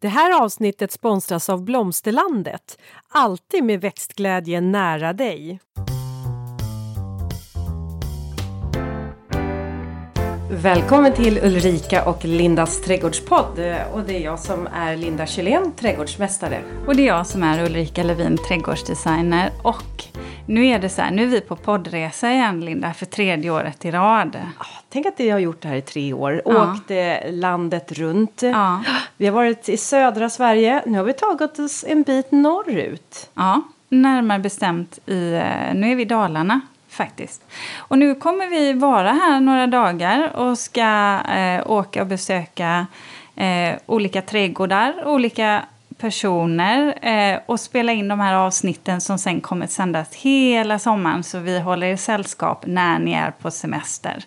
[0.00, 2.78] Det här avsnittet sponsras av Blomsterlandet.
[3.08, 5.60] Alltid med växtglädje nära dig.
[10.62, 13.58] Välkommen till Ulrika och Lindas trädgårdspodd.
[13.92, 16.62] Och det är jag som är Linda Kjellén, trädgårdsmästare.
[16.86, 19.50] Och det är jag som är Ulrika Levin, trädgårdsdesigner.
[19.62, 20.04] Och
[20.46, 23.84] nu är det så här, nu är vi på poddresa igen Linda, för tredje året
[23.84, 24.36] i rad.
[24.88, 26.42] Tänk att jag har gjort det här i tre år.
[26.44, 26.72] Ja.
[26.72, 26.90] Åkt
[27.30, 28.42] landet runt.
[28.42, 28.82] Ja.
[29.16, 30.82] Vi har varit i södra Sverige.
[30.86, 33.30] Nu har vi tagit oss en bit norrut.
[33.34, 36.60] Ja, närmare bestämt i, eh, nu är vi i Dalarna
[36.98, 37.42] faktiskt.
[37.76, 42.86] Och nu kommer vi vara här några dagar och ska eh, åka och besöka
[43.36, 45.62] eh, olika trädgårdar, olika
[45.98, 51.38] personer eh, och spela in de här avsnitten som sen kommer sändas hela sommaren så
[51.38, 54.24] vi håller er sällskap när ni är på semester.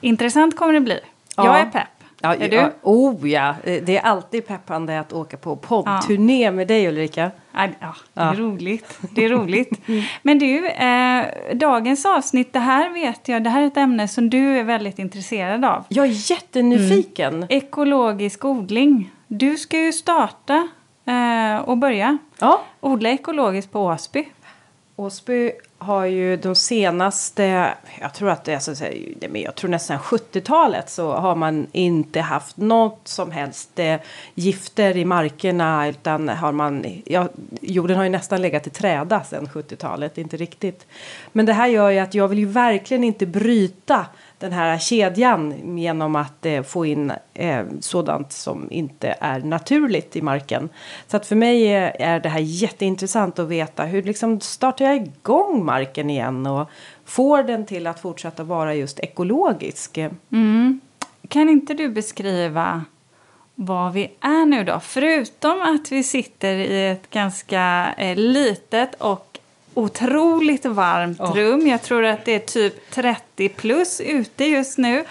[0.00, 1.00] Intressant kommer det bli.
[1.36, 1.44] Ja.
[1.44, 1.93] Jag är pepp.
[2.24, 2.72] Ja, är du?
[2.82, 6.50] oh ja, det är alltid peppande att åka på poddturné ja.
[6.50, 7.30] med dig Ulrika.
[7.52, 7.68] Ja,
[8.14, 8.98] det är roligt.
[9.14, 9.80] Det är roligt.
[10.22, 14.30] Men du, eh, dagens avsnitt, det här vet jag, det här är ett ämne som
[14.30, 15.84] du är väldigt intresserad av.
[15.88, 17.34] Jag är jättenyfiken.
[17.34, 17.46] Mm.
[17.50, 19.10] Ekologisk odling.
[19.26, 20.68] Du ska ju starta
[21.04, 22.60] eh, och börja ja.
[22.80, 24.28] odla ekologiskt på Åsby.
[24.96, 25.52] Åsby
[25.84, 28.86] har ju de senaste, jag tror att det är så,
[29.32, 33.96] jag tror nästan 70-talet så har man inte haft något som helst eh,
[34.34, 37.28] gifter i markerna utan har man, ja,
[37.60, 40.86] jorden har ju nästan legat i träda sedan 70-talet, inte riktigt.
[41.32, 44.06] Men det här gör ju att jag vill ju verkligen inte bryta
[44.44, 50.22] den här kedjan genom att eh, få in eh, sådant som inte är naturligt i
[50.22, 50.68] marken.
[51.06, 54.96] Så att för mig eh, är det här jätteintressant att veta hur liksom startar jag
[54.96, 56.68] igång marken igen och
[57.04, 59.98] får den till att fortsätta vara just ekologisk.
[60.32, 60.80] Mm.
[61.28, 62.84] Kan inte du beskriva
[63.54, 64.80] var vi är nu då?
[64.80, 69.33] Förutom att vi sitter i ett ganska eh, litet och
[69.74, 71.34] otroligt varmt oh.
[71.36, 71.66] rum.
[71.66, 75.04] Jag tror att det är typ 30 plus ute just nu.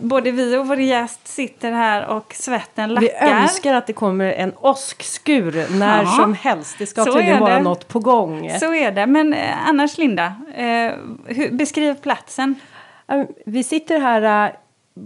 [0.00, 3.08] Både vi och vår gäst sitter här och svetten lackar.
[3.08, 6.10] Vi önskar att det kommer en åskskur när ja.
[6.10, 6.76] som helst.
[6.78, 8.50] Det ska tydligen vara något på gång.
[8.60, 9.06] Så är det.
[9.06, 10.64] Men eh, annars Linda, eh,
[11.26, 12.54] hur, beskriv platsen.
[13.46, 14.56] Vi sitter här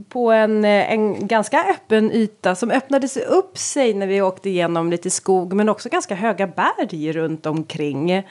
[0.08, 4.90] på en, eh, en ganska öppen yta som öppnades upp sig när vi åkte igenom
[4.90, 8.22] lite skog men också ganska höga berg runt omkring.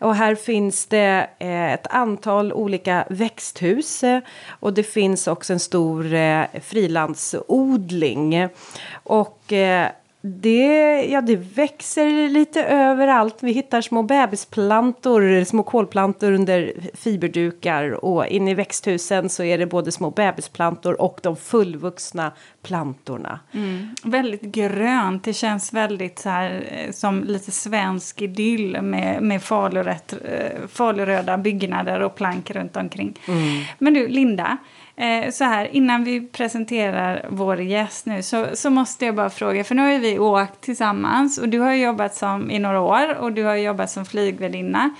[0.00, 5.60] Och här finns det eh, ett antal olika växthus eh, och det finns också en
[5.60, 8.48] stor eh, frilandsodling.
[8.92, 9.88] Och eh,
[10.26, 13.36] det, ja, det växer lite överallt.
[13.40, 18.04] Vi hittar små bebisplantor, små kolplantor under fiberdukar.
[18.04, 22.32] Och inne i växthusen så är det både små bebisplantor och de fullvuxna
[22.64, 23.40] plantorna.
[23.52, 23.88] Mm.
[24.02, 25.24] Väldigt grönt.
[25.24, 32.00] Det känns väldigt så här, eh, som lite svensk idyll med, med eh, faluröda byggnader
[32.00, 33.18] och plank runt omkring.
[33.28, 33.64] Mm.
[33.78, 34.56] Men du, Linda.
[34.96, 39.64] Eh, så här, innan vi presenterar vår gäst nu så, så måste jag bara fråga,
[39.64, 43.32] för nu har vi åkt tillsammans och du har jobbat som i några år och
[43.32, 44.90] du har jobbat som flygvärdinna.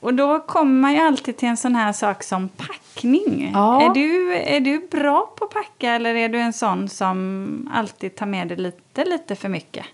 [0.00, 3.50] Och då kommer man ju alltid till en sån här sak som packning.
[3.54, 3.82] Ja.
[3.82, 8.16] Är, du, är du bra på att packa eller är du en sån som alltid
[8.16, 9.86] tar med dig lite, lite för mycket?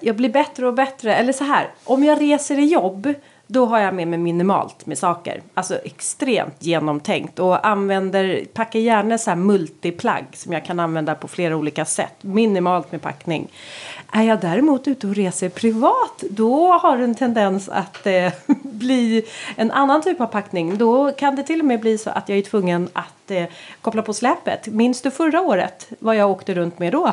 [0.00, 1.14] Jag blir bättre och bättre.
[1.14, 3.14] Eller så här, om jag reser i jobb
[3.46, 5.42] då har jag med mig minimalt med saker.
[5.54, 7.38] Alltså extremt genomtänkt.
[7.38, 12.14] Och använder, packar gärna så här multiplagg som jag kan använda på flera olika sätt.
[12.20, 13.48] Minimalt med packning.
[14.12, 18.32] Är jag däremot ute och reser privat då har det en tendens att eh,
[18.62, 19.24] bli
[19.56, 20.78] en annan typ av packning.
[20.78, 23.44] Då kan det till och med bli så att jag är tvungen att eh,
[23.80, 24.66] koppla på släpet.
[24.66, 27.12] Minns du förra året vad jag åkte runt med då?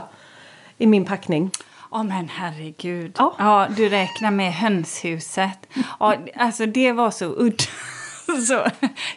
[0.77, 1.51] I min packning.
[1.93, 3.19] Ja oh, men herregud.
[3.19, 3.33] Oh.
[3.37, 5.67] Ja, du räknar med hönshuset.
[5.99, 7.63] Ja, alltså det var så udda.
[8.47, 8.65] Så,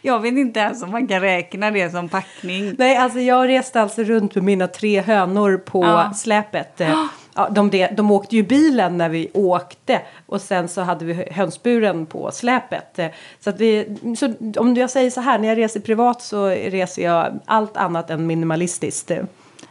[0.03, 2.75] jag vet inte ens om man kan räkna det som packning.
[2.79, 6.12] Nej, alltså jag reste alltså runt med mina tre hönor på ja.
[6.15, 6.81] släpet.
[7.37, 12.06] Ja, de, de åkte ju bilen när vi åkte och sen så hade vi hönsburen
[12.06, 12.99] på släpet.
[13.41, 17.41] Så, vi, så om jag säger så här, när jag reser privat så reser jag
[17.44, 19.11] allt annat än minimalistiskt.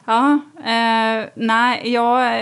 [0.05, 2.39] Ja, eh, nej, ja,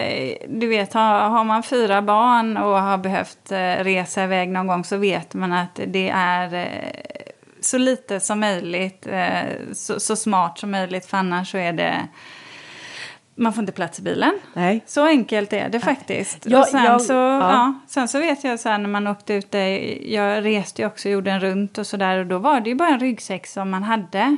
[0.47, 4.83] du vet, har, har, man fyra barn och har behövt eh, resa iväg någon gång
[4.83, 7.31] så vet man att det är eh,
[7.61, 12.07] så lite som möjligt, eh, så, så, smart som möjligt, för annars så är det
[13.35, 14.39] man får inte plats i bilen.
[14.53, 14.83] Nej.
[14.85, 16.45] Så enkelt är det faktiskt.
[16.45, 17.51] Ja, och sen, jag, så, ja.
[17.51, 17.73] ja.
[17.87, 19.53] sen så vet jag så här, när man åkte ut,
[20.01, 22.99] jag reste ju också jorden runt och sådär och då var det ju bara en
[22.99, 24.37] ryggsäck som man hade.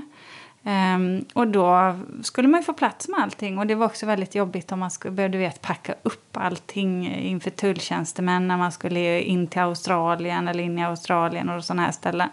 [0.66, 3.58] Um, och då skulle man ju få plats med allting.
[3.58, 7.50] Och det var också väldigt jobbigt om man skulle behövde vet, packa upp allting inför
[7.50, 12.30] tulltjänstemän när man skulle in till Australien eller in i Australien och sådana här ställen.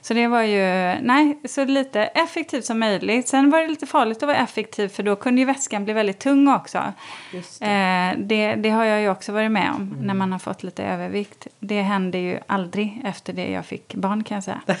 [0.00, 3.28] Så det var ju, nej, så lite effektivt som möjligt.
[3.28, 6.18] Sen var det lite farligt att vara effektiv för då kunde ju väskan bli väldigt
[6.18, 6.92] tung också.
[7.32, 7.66] Det.
[7.66, 8.54] Eh, det.
[8.54, 8.70] det.
[8.70, 10.06] har jag ju också varit med om mm.
[10.06, 11.46] när man har fått lite övervikt.
[11.60, 14.60] Det hände ju aldrig efter det jag fick barn kan jag säga.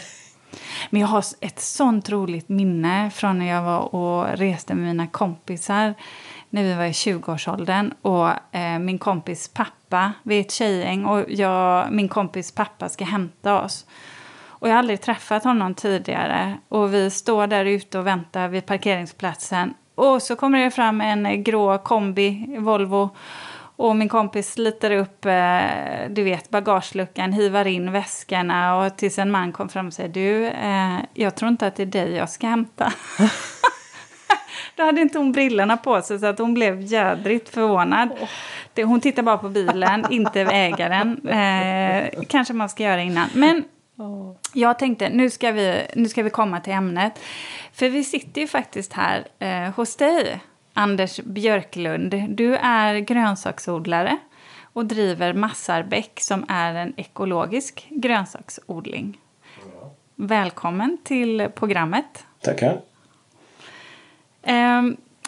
[0.90, 5.06] Men jag har ett sånt roligt minne från när jag var och reste med mina
[5.06, 5.94] kompisar
[6.50, 7.94] när vi var i 20-årsåldern.
[8.02, 13.04] Och eh, min kompis pappa, vi är ett tjejgäng och jag, min kompis pappa ska
[13.04, 13.86] hämta oss.
[14.60, 16.58] Och jag har aldrig träffat honom tidigare.
[16.68, 19.74] Och vi står där ute och väntar vid parkeringsplatsen.
[19.94, 23.10] Och så kommer det fram en eh, grå kombi, Volvo.
[23.78, 29.30] Och min kompis sliter upp, eh, du vet, bagageluckan, hivar in väskorna och tills en
[29.30, 32.30] man kom fram och säger du, eh, jag tror inte att det är dig jag
[32.30, 32.92] ska hämta.
[34.76, 38.08] Då hade inte hon brillorna på sig så att hon blev jädrigt förvånad.
[38.76, 41.28] Hon tittar bara på bilen, inte ägaren.
[41.28, 43.28] Eh, kanske man ska göra innan.
[43.34, 43.64] Men
[44.52, 47.12] jag tänkte, nu ska, vi, nu ska vi komma till ämnet.
[47.72, 50.40] För vi sitter ju faktiskt här eh, hos dig,
[50.78, 52.14] Anders Björklund.
[52.28, 54.18] Du är grönsaksodlare
[54.62, 59.20] och driver Massarbäck som är en ekologisk grönsaksodling.
[59.60, 59.90] Ja.
[60.14, 62.26] Välkommen till programmet.
[62.40, 62.80] Tackar.
[64.42, 64.82] Eh,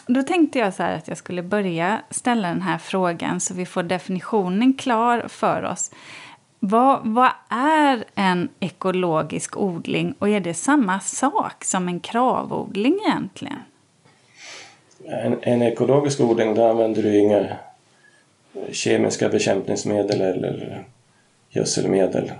[0.07, 3.83] då tänkte jag så att jag skulle börja ställa den här frågan så vi får
[3.83, 5.91] definitionen klar för oss.
[6.59, 13.59] Vad, vad, är en ekologisk odling och är det samma sak som en kravodling egentligen?
[15.05, 20.83] En, en ekologisk odling, där använder du inga eh, kemiska bekämpningsmedel eller
[21.49, 22.31] gödselmedel.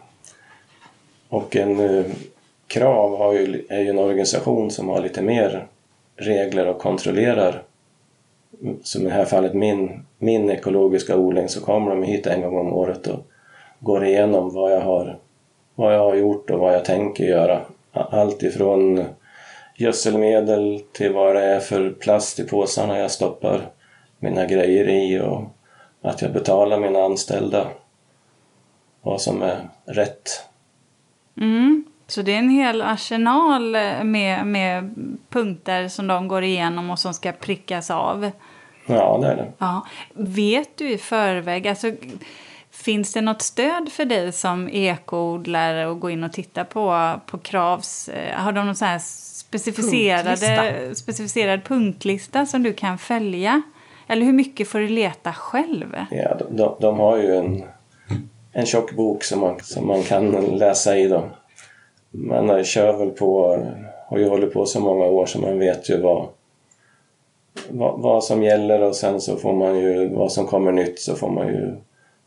[1.29, 2.05] Och en eh,
[2.67, 5.67] KRAV har ju, är ju en organisation som har lite mer
[6.15, 7.63] regler och kontrollerar
[8.83, 12.57] som i det här fallet min, min ekologiska odling så kommer de hit en gång
[12.57, 13.19] om året och
[13.79, 15.17] går igenom vad jag har,
[15.75, 17.61] vad jag har gjort och vad jag tänker göra.
[17.91, 19.05] Allt ifrån
[19.81, 23.69] gödselmedel till vad det är för plast i påsarna jag stoppar
[24.19, 25.43] mina grejer i och
[26.01, 27.67] att jag betalar mina anställda
[29.01, 30.29] vad som är rätt.
[31.37, 31.85] Mm.
[32.07, 33.71] Så det är en hel arsenal
[34.03, 34.95] med, med
[35.29, 38.31] punkter som de går igenom och som ska prickas av?
[38.85, 39.51] Ja, det är det.
[39.57, 39.87] Ja.
[40.13, 41.91] Vet du i förväg, alltså
[42.71, 47.37] Finns det något stöd för dig som ekoodlare att gå in och titta på, på
[47.37, 48.09] Kravs?
[48.09, 48.99] Eh, har de någon så här
[49.51, 50.95] specificerade, punklista.
[50.95, 53.61] specificerad punktlista som du kan följa?
[54.07, 55.95] Eller hur mycket får du leta själv?
[56.11, 57.63] Ja, de, de, de har ju en,
[58.51, 61.07] en tjock bok som man, som man kan läsa i.
[61.07, 61.29] Då.
[62.11, 63.65] Man kör väl på,
[64.07, 66.27] har ju hållit på så många år så man vet ju vad,
[67.69, 71.15] vad, vad som gäller och sen så får man ju, vad som kommer nytt så
[71.15, 71.75] får man ju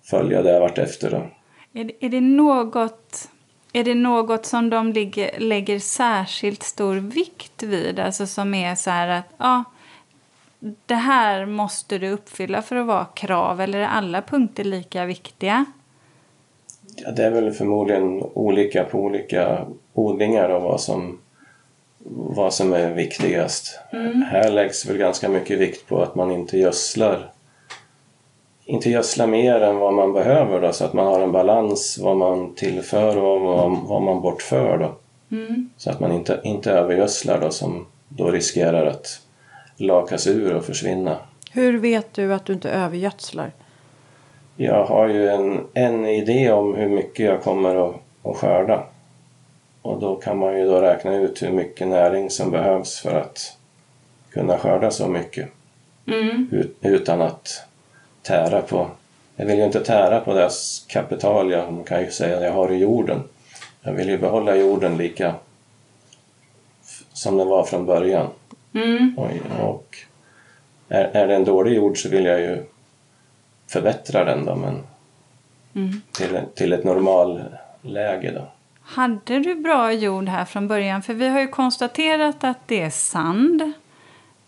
[0.04, 1.10] följa det vartefter.
[1.10, 1.22] Då.
[1.80, 3.28] Är, är, det något,
[3.76, 7.98] är det något som de ligger, lägger särskilt stor vikt vid?
[7.98, 9.64] Alltså som är så här att ja,
[10.86, 15.64] det här måste du uppfylla för att vara krav eller är alla punkter lika viktiga?
[16.96, 21.20] Ja, det är väl förmodligen olika på olika odlingar och vad som,
[22.08, 23.78] vad som är viktigast.
[23.92, 24.22] Mm.
[24.22, 27.33] Här läggs väl ganska mycket vikt på att man inte gödslar
[28.64, 32.16] inte gödsla mer än vad man behöver då, så att man har en balans vad
[32.16, 34.78] man tillför och vad, vad man bortför.
[34.78, 34.94] Då.
[35.36, 35.70] Mm.
[35.76, 39.20] Så att man inte, inte övergödslar då, som då riskerar att
[39.76, 41.18] lakas ur och försvinna.
[41.52, 43.52] Hur vet du att du inte övergödslar?
[44.56, 48.86] Jag har ju en, en idé om hur mycket jag kommer att, att skörda.
[49.82, 53.56] Och då kan man ju då räkna ut hur mycket näring som behövs för att
[54.30, 55.48] kunna skörda så mycket.
[56.06, 56.48] Mm.
[56.52, 57.66] Ut, utan att
[58.24, 58.90] tära på...
[59.36, 60.50] Jag vill ju inte tära på det
[60.88, 63.22] kapital jag man kan ju säga jag har i jorden.
[63.82, 65.34] Jag vill ju behålla jorden lika
[67.12, 68.30] som den var från början.
[68.74, 69.18] Mm.
[69.18, 69.96] Och, och
[70.88, 72.64] är, är det en dålig jord så vill jag ju
[73.66, 74.82] förbättra den då, men
[75.74, 76.00] mm.
[76.12, 78.48] till, till ett normalläge då.
[78.80, 81.02] Hade du bra jord här från början?
[81.02, 83.72] För vi har ju konstaterat att det är sand.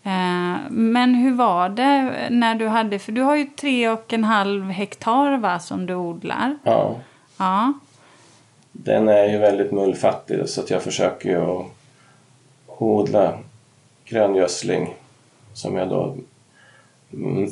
[0.07, 4.23] Eh, men hur var det när du hade, för du har ju tre och en
[4.23, 6.57] halv hektar va, som du odlar?
[6.63, 6.95] Ja.
[7.37, 7.73] ja.
[8.71, 11.65] Den är ju väldigt mullfattig så att jag försöker ju att
[12.67, 13.33] odla
[14.05, 14.93] gröngödsling
[15.53, 16.15] som jag då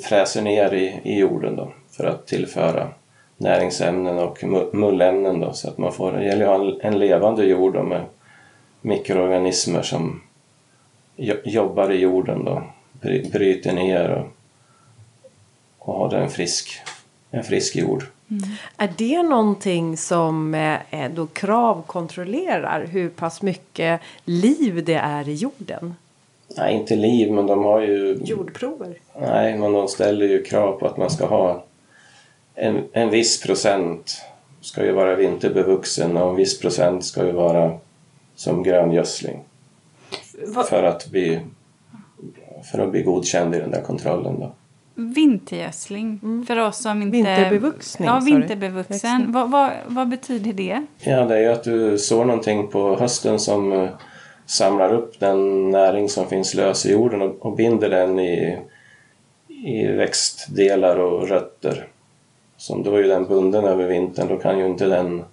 [0.03, 2.87] fräser ner i, i jorden då för att tillföra
[3.37, 4.43] näringsämnen och
[4.73, 8.01] mullämnen då så att man får, det gäller ha en, levande jord då med
[8.81, 10.21] mikroorganismer som
[11.43, 12.63] jobbar i jorden då.
[13.01, 14.27] Bry- Bryter ner och,
[15.79, 16.79] och har en frisk,
[17.31, 18.03] en frisk jord.
[18.77, 25.29] Är det någonting som eh, eh, då Krav kontrollerar hur pass mycket liv det är
[25.29, 25.95] i jorden?
[26.57, 28.17] Nej, inte liv, men de har ju...
[28.23, 28.97] Jordprover?
[29.21, 31.63] Nej, men de ställer ju krav på att man ska ha
[32.55, 34.21] en, en viss procent
[34.61, 37.77] ska ju vara vinterbevuxen och en viss procent ska ju vara
[38.35, 39.39] som grön gödsling.
[40.69, 41.39] För att bli,
[42.71, 44.51] för att bli godkänd i den där kontrollen då.
[44.95, 47.17] Vintergödsling för oss som inte...
[47.17, 49.31] Vinterbevuxning, Ja, vinterbevuxen.
[49.31, 50.85] Vad, vad, vad betyder det?
[50.99, 53.89] Ja, det är ju att du sår någonting på hösten som eh,
[54.45, 58.59] samlar upp den näring som finns lös i jorden och, och binder den i,
[59.47, 61.87] i växtdelar och rötter.
[62.57, 65.23] Som då är ju den bunden över vintern, då kan ju inte den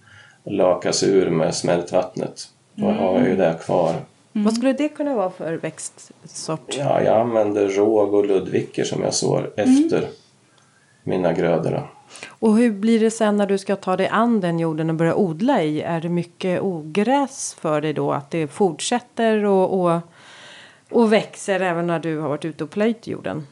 [0.44, 2.49] lakas ur med smältvattnet.
[2.75, 3.94] Då har jag ju det kvar.
[4.33, 6.77] Vad skulle det kunna vara för växtsort?
[6.79, 10.09] Ja, jag använder råg och ludviker som jag sår efter
[11.03, 11.91] mina grödor.
[12.29, 15.15] Och hur blir det sen när du ska ta dig an den jorden och börja
[15.15, 15.81] odla i?
[15.81, 18.12] Är det mycket ogräs för dig då?
[18.12, 20.01] Att det fortsätter och, och,
[20.91, 23.47] och växer även när du har varit ute och plöjt jorden?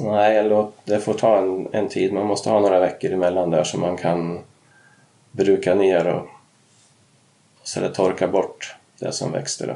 [0.00, 0.50] Nej,
[0.84, 2.12] det får ta en, en tid.
[2.12, 4.38] Man måste ha några veckor emellan där så man kan
[5.30, 6.26] bruka ner och
[7.62, 9.66] så det torkar bort det som växte.
[9.66, 9.74] Då.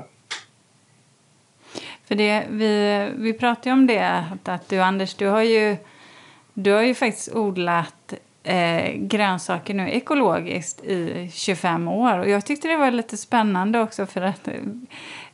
[2.09, 5.77] För det, vi, vi pratade ju om det, att, att du Anders, du har ju,
[6.55, 12.19] du har ju faktiskt odlat eh, grönsaker nu ekologiskt i 25 år.
[12.19, 14.55] Och jag tyckte det var lite spännande också för att eh,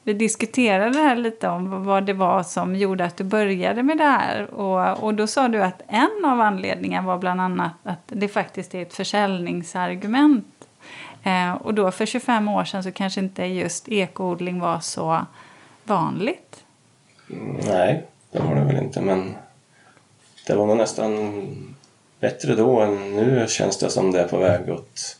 [0.02, 4.04] vi diskuterade här lite om vad det var som gjorde att du började med det
[4.04, 4.54] här.
[4.54, 8.74] Och, och då sa du att en av anledningarna var bland annat att det faktiskt
[8.74, 10.46] är ett försäljningsargument.
[11.22, 15.26] Eh, och då för 25 år sedan så kanske inte just ekoodling var så
[15.84, 16.61] vanligt.
[17.66, 19.34] Nej, det var det väl inte, men
[20.46, 21.74] det var nog nästan
[22.20, 25.16] bättre då än nu känns det som det är på väg åt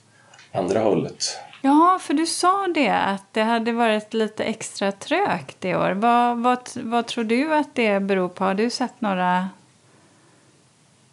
[0.52, 1.38] andra hållet.
[1.62, 5.90] Ja, för du sa det att det hade varit lite extra trögt i år.
[5.90, 8.44] Vad, vad, vad tror du att det beror på?
[8.44, 9.48] Har du sett några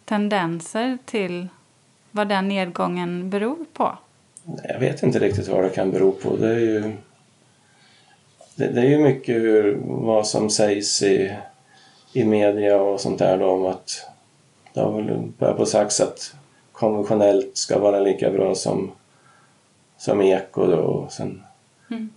[0.04, 1.48] tendenser till
[2.10, 3.98] vad den nedgången beror på?
[4.68, 6.36] Jag vet inte riktigt vad det kan bero på.
[6.36, 6.96] Det är ju,
[8.60, 11.36] det, det är ju mycket hur, vad som sägs i,
[12.12, 14.06] i media och sånt där då om att
[14.74, 16.34] det har väl börjat på sagt att
[16.72, 18.90] konventionellt ska vara lika bra som,
[19.98, 20.76] som eko då.
[20.76, 21.42] Och sen,
[21.90, 22.10] mm.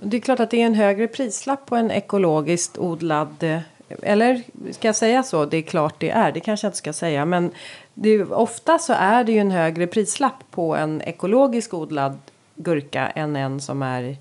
[0.00, 3.60] Det är klart att det är en högre prislapp på en ekologiskt odlad eh,
[4.02, 4.42] eller
[4.72, 5.44] ska jag säga så?
[5.44, 6.32] Det är klart det är.
[6.32, 7.24] Det kanske jag inte ska säga.
[7.24, 7.50] Men
[7.94, 12.18] det är, ofta så är det ju en högre prislapp på en ekologisk odlad
[12.54, 14.16] gurka än en som är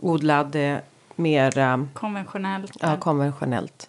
[0.00, 0.76] odlad eh,
[1.16, 2.72] mer eh, Konventionellt?
[2.80, 3.88] ja, konventionellt.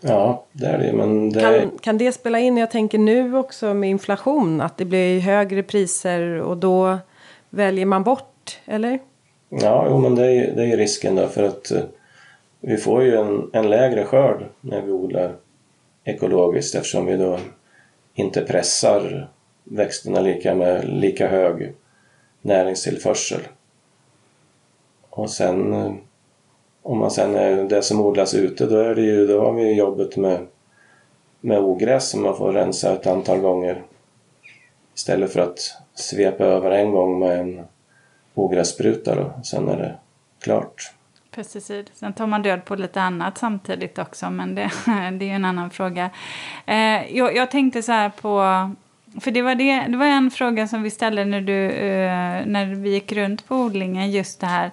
[0.00, 2.56] ja, det är det men det Kan, kan det spela in?
[2.56, 6.98] Jag tänker nu också med inflation att det blir högre priser och då
[7.50, 8.98] väljer man bort, eller?
[9.48, 11.82] Ja, jo, men det är, det är risken då för att eh,
[12.60, 15.36] vi får ju en, en lägre skörd när vi odlar
[16.04, 17.38] ekologiskt eftersom vi då
[18.14, 19.30] inte pressar
[19.64, 21.72] växterna lika med lika hög
[22.42, 23.40] näringstillförsel.
[25.16, 25.92] Och sen eh,
[26.82, 29.62] om man sen är det som odlas ute då är det ju, då har vi
[29.62, 30.46] ju jobbet med,
[31.40, 33.82] med ogräs som man får rensa ett antal gånger
[34.94, 35.58] istället för att
[35.94, 37.60] svepa över en gång med en
[38.34, 39.32] ogrässpruta då.
[39.44, 39.94] Sen är det
[40.40, 40.92] klart.
[41.30, 41.90] Pesticid.
[41.94, 45.44] Sen tar man död på lite annat samtidigt också, men det, det är ju en
[45.44, 46.10] annan fråga.
[46.66, 48.40] Eh, jag, jag tänkte så här på...
[49.20, 52.74] För det var, det, det var en fråga som vi ställde när, du, eh, när
[52.74, 54.70] vi gick runt på odlingen, just det här.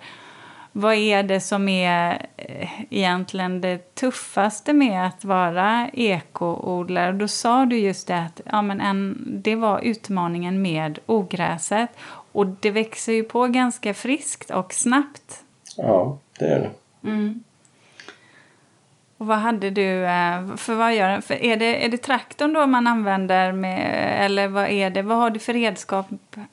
[0.76, 7.12] Vad är det som är eh, egentligen det tuffaste med att vara ekoodlare?
[7.12, 11.90] Då sa du just det att ja, men en, det var utmaningen med ogräset.
[12.32, 15.44] Och det växer ju på ganska friskt och snabbt.
[15.78, 16.70] Ja, det är det.
[19.18, 21.22] Och vad hade du, eh, för vad gör?
[21.22, 25.02] För är, det, är det traktorn då man använder med, eller vad är det?
[25.02, 26.06] Vad har du för redskap?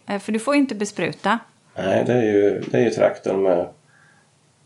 [0.06, 1.38] Eh, För du får ju inte bespruta.
[1.76, 3.68] Nej, det är ju, det är ju traktorn med,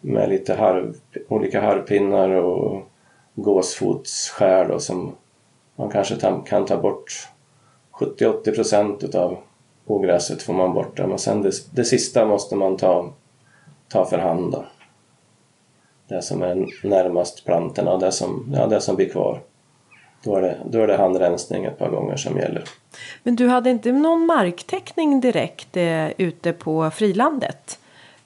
[0.05, 0.97] med lite harv,
[1.29, 2.83] olika harvpinnar och
[3.35, 5.13] gåsfotsskär då, som
[5.77, 7.29] man kanske ta, kan ta bort
[7.93, 9.37] 70-80 procent utav
[9.87, 11.07] ogräset får man bort där.
[11.07, 13.13] Men sen det, det sista måste man ta,
[13.89, 14.65] ta för hand då.
[16.09, 19.41] Det som är närmast plantorna och det som, ja, det som blir kvar.
[20.25, 22.65] Då är, det, då är det handrensning ett par gånger som gäller.
[23.23, 27.79] Men du hade inte någon marktäckning direkt eh, ute på frilandet?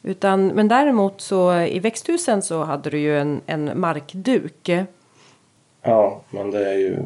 [0.03, 4.71] Utan, men däremot så i växthusen så hade du ju en, en markduk.
[5.83, 6.99] Ja, men det är ju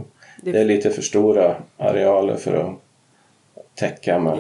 [0.43, 2.75] det är lite för stora arealer för att
[3.75, 4.39] täcka med,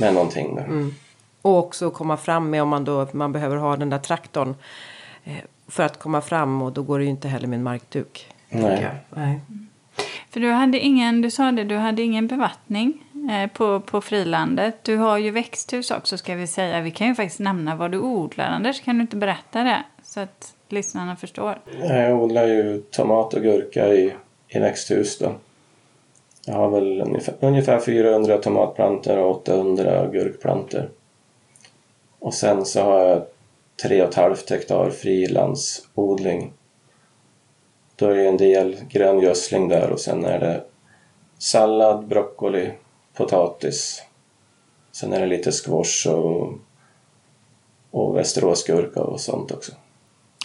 [0.00, 0.54] med någonting.
[0.54, 0.64] Där.
[0.64, 0.94] Mm.
[1.42, 4.54] Och också komma fram med om man då man behöver ha den där traktorn
[5.24, 5.36] eh,
[5.68, 8.26] för att komma fram och då går det ju inte heller med en markduk.
[8.48, 8.88] Nej.
[9.10, 9.40] Nej.
[10.30, 14.74] För du hade ingen, du sa det, du hade ingen bevattning Eh, på, på frilandet.
[14.82, 16.80] Du har ju växthus också ska vi säga.
[16.80, 18.80] Vi kan ju faktiskt nämna vad du odlar Anders.
[18.80, 19.82] Kan du inte berätta det?
[20.02, 21.58] Så att lyssnarna förstår.
[21.82, 24.14] Jag odlar ju tomat och gurka i,
[24.48, 25.32] i växthus då.
[26.46, 30.90] Jag har väl ungefär, ungefär 400 tomatplantor och 800 gurkplantor.
[32.18, 33.22] Och sen så har jag
[33.84, 36.52] 3,5 hektar frilandsodling.
[37.96, 40.64] Då är det en del grön gödsling där och sen är det
[41.38, 42.70] sallad, broccoli,
[43.14, 44.02] potatis.
[44.92, 46.52] Sen är det lite squash och,
[47.90, 49.72] och västeråsgurka och sånt också.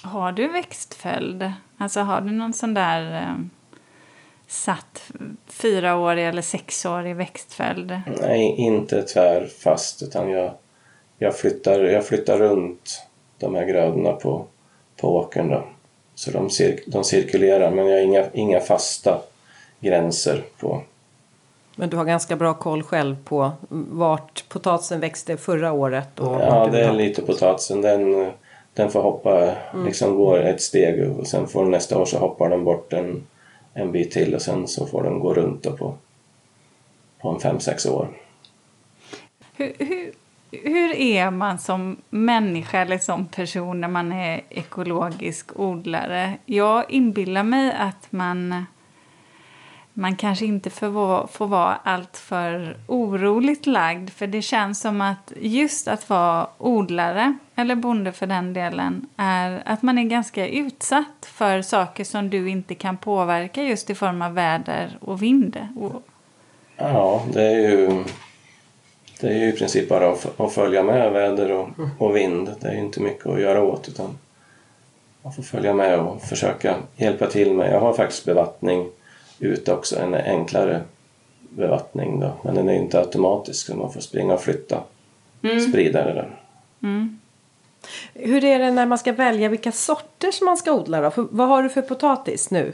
[0.04, 1.52] Har du växtföljd?
[1.78, 3.36] Alltså har du någon sån där eh,
[4.48, 5.12] satt
[5.48, 8.02] fyraårig eller sexårig växtföljd?
[8.22, 10.54] Nej, inte tvärfast utan jag,
[11.18, 13.02] jag, flyttar, jag flyttar runt
[13.38, 14.46] de här grödorna på,
[15.02, 15.50] på åkern.
[15.50, 15.64] Då.
[16.16, 19.22] Så de, cir, de cirkulerar men jag har inga, inga fasta
[19.80, 20.82] gränser på.
[21.80, 26.20] Men du har ganska bra koll själv på vart potatisen växte förra året?
[26.20, 27.82] Och Ja, det är lite potatisen.
[27.82, 28.32] Den,
[28.74, 29.56] den får hoppa,
[29.86, 33.24] liksom går ett steg och sen får nästa år så hoppar den bort en,
[33.74, 35.94] en bit till och sen så får den gå runt då på,
[37.22, 38.08] på en fem sex år.
[39.56, 40.12] Hur, hur,
[40.52, 46.34] hur är man som människa eller som person när man är ekologisk odlare?
[46.46, 48.66] Jag inbillar mig att man,
[50.00, 55.34] man kanske inte får vara, får vara alltför oroligt lagd för det känns som att
[55.42, 61.26] just att vara odlare, eller bonde för den delen, är att man är ganska utsatt
[61.26, 65.58] för saker som du inte kan påverka just i form av väder och vind.
[66.78, 68.04] Ja, det är ju,
[69.20, 72.50] det är ju i princip bara att, att följa med väder och, och vind.
[72.60, 74.18] Det är ju inte mycket att göra åt utan
[75.22, 77.74] man får följa med och försöka hjälpa till med.
[77.74, 78.90] Jag har faktiskt bevattning
[79.40, 80.82] ute också, en enklare
[81.50, 82.32] bevattning då.
[82.44, 84.84] Men den är inte automatisk så man får springa och flytta
[85.70, 86.40] spridare där.
[88.14, 91.12] Hur är det när man ska välja vilka sorter som man ska odla då?
[91.12, 92.74] För, vad har du för potatis nu?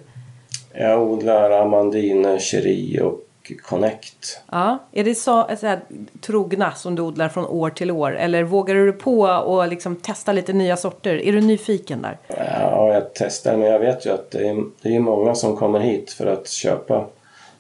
[0.73, 3.19] Jag odlar amandine, cherry och
[3.63, 4.41] connect.
[4.51, 5.79] Ja, är det så, så här,
[6.21, 8.15] trogna som du odlar från år till år?
[8.15, 11.15] Eller vågar du på och liksom testa lite nya sorter?
[11.15, 12.17] Är du nyfiken där?
[12.27, 15.79] Ja, jag testar men jag vet ju att det är, det är många som kommer
[15.79, 17.07] hit för att köpa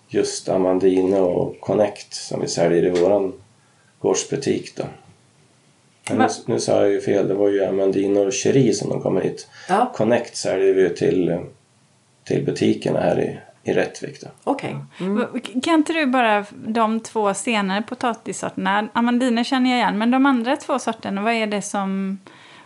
[0.07, 3.33] just Amandine och Connect som vi säljer i våran
[3.99, 4.83] gårdsbutik då.
[6.11, 9.21] Nu, nu sa jag ju fel, det var ju Amandine och Cherie som de kommer
[9.21, 9.47] hit.
[9.69, 9.91] Ja.
[9.95, 11.39] Connect säljer vi ju till,
[12.23, 14.27] till butikerna här i, i Rättvik då.
[14.43, 14.75] Okej.
[14.99, 20.25] V- Kan inte du bara de två senare potatissorterna, amandiner känner jag igen, men de
[20.25, 22.19] andra två sorterna, vad är det som,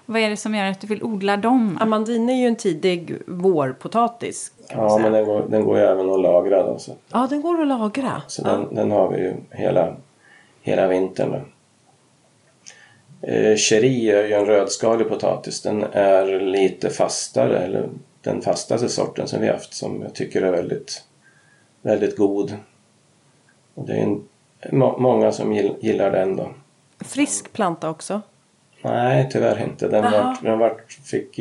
[0.06, 1.78] vad är det som gör att du vill odla dem?
[1.82, 4.52] Amandine är ju en tidig vårpotatis.
[4.70, 5.02] Ja, säga.
[5.04, 6.80] men den går, den går ju även att lagra då.
[6.80, 8.22] Så, Ja, den går att lagra.
[8.28, 8.52] så ja.
[8.52, 9.96] den, den har vi ju hela,
[10.62, 11.42] hela vintern då.
[13.28, 15.62] Eh, Cherie är ju en rödskalig potatis.
[15.62, 17.90] Den är lite fastare, eller
[18.28, 21.04] den fastaste sorten som vi haft som jag tycker är väldigt,
[21.82, 22.58] väldigt god.
[23.74, 24.24] Och det är en,
[24.72, 26.54] må, många som gill, gillar den då.
[27.00, 28.22] Frisk planta också.
[28.82, 29.88] Nej, tyvärr inte.
[29.88, 31.40] Den vart, den vart, fick,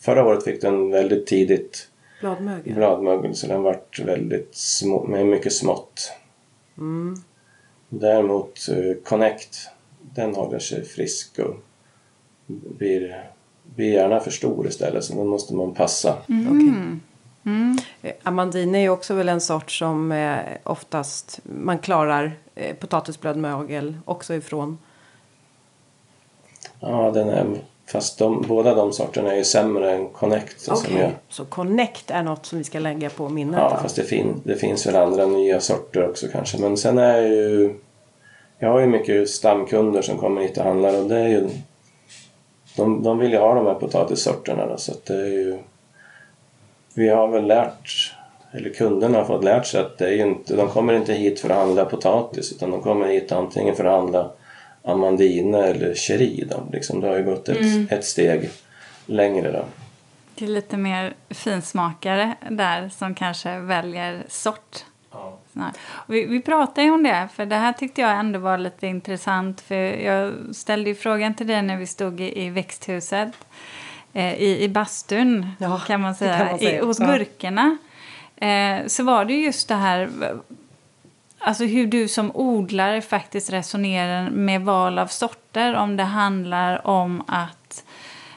[0.00, 1.88] förra året fick den väldigt tidigt
[2.20, 2.74] Bladmögel.
[2.74, 6.12] bladmögel så den vart väldigt små, med mycket smått.
[6.78, 7.14] Mm.
[7.88, 9.70] Däremot eh, Connect,
[10.14, 11.56] den håller sig frisk och
[12.46, 13.30] blir,
[13.74, 16.16] blir gärna för stor istället så den måste man passa.
[16.28, 17.78] Mm.
[18.02, 23.96] Eh, Amandine är ju också väl en sort som eh, oftast man klarar eh, potatisblödmögel
[24.04, 24.78] också ifrån.
[26.80, 27.46] Ja, den är,
[27.86, 30.60] fast de, båda de sorterna är ju sämre än Connect.
[30.60, 33.60] så Okej, Som jag, så Connect är något som vi ska lägga på minnet.
[33.60, 33.82] ja, då.
[33.82, 36.58] fast det, fin, det finns väl andra nya sorter också kanske.
[36.58, 37.74] Men sen är jag ju...
[38.58, 41.48] Jag har ju mycket stamkunder som kommer hit och handlar och det är ju...
[42.78, 45.58] De, de vill ju ha de här potatissorterna då, så att det är ju...
[46.94, 48.14] Vi har väl lärt,
[48.52, 51.40] eller kunderna har fått lärt sig att det är ju inte, de kommer inte hit
[51.40, 54.30] för att handla potatis utan de kommer hit antingen för att handla
[54.82, 56.62] amandine eller cherry då.
[56.72, 58.50] Liksom, det har ju gått ett, ett steg
[59.06, 59.64] längre då.
[60.34, 64.84] Det är lite mer finsmakare där som kanske väljer sort.
[65.58, 65.72] Lyssnar.
[66.06, 69.60] Vi, vi pratade ju om det, för det här tyckte jag ändå var lite intressant.
[69.60, 73.32] För Jag ställde ju frågan till dig när vi stod i, i växthuset,
[74.12, 76.80] eh, i, i bastun Ja, kan man säga, kan man säga.
[76.80, 77.06] I, hos Ja.
[77.06, 77.78] gurkorna.
[78.36, 80.08] Eh, så var det ju just det här
[81.40, 85.74] Alltså hur du som odlare faktiskt resonerar med val av sorter.
[85.74, 87.84] Om det handlar om att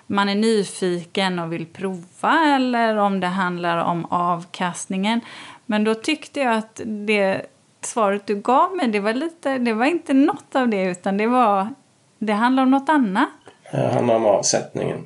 [0.08, 5.22] man är nyfiken och vill prova eller om det handlar om avkastningen.
[5.72, 7.42] Men då tyckte jag att det
[7.82, 11.28] svaret du gav mig, det var, lite, det var inte något av det utan det
[11.28, 11.68] var
[12.18, 13.30] det handlar om något annat.
[13.72, 15.06] Det handlar om avsättningen.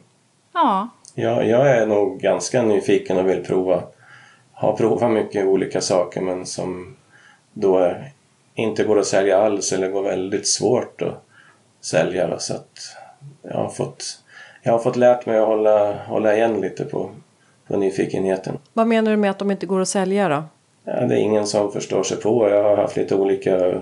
[0.54, 3.84] Ja, Jag, jag är nog ganska nyfiken och vill prova.
[4.54, 6.95] Har provat mycket olika saker men som
[7.54, 8.12] då är,
[8.54, 11.23] inte går att sälja alls eller går väldigt svårt att
[11.82, 12.28] sälja.
[12.28, 12.39] då.
[12.39, 12.80] Så att
[13.41, 14.04] jag har fått,
[14.63, 17.10] jag har fått lärt mig att hålla, hålla igen lite på,
[17.67, 18.58] på nyfikenheten.
[18.73, 20.43] Vad menar du med att de inte går att sälja då?
[20.85, 22.49] Ja, det är ingen som förstår sig på.
[22.49, 23.81] Jag har haft lite olika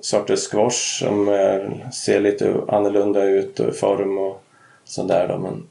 [0.00, 4.42] sorters squash som är, ser lite annorlunda ut och form och
[4.84, 5.38] sådär då.
[5.38, 5.66] Men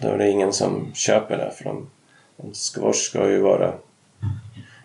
[0.00, 1.90] då är det ingen som köper det för de,
[2.36, 3.72] en squash ska ju vara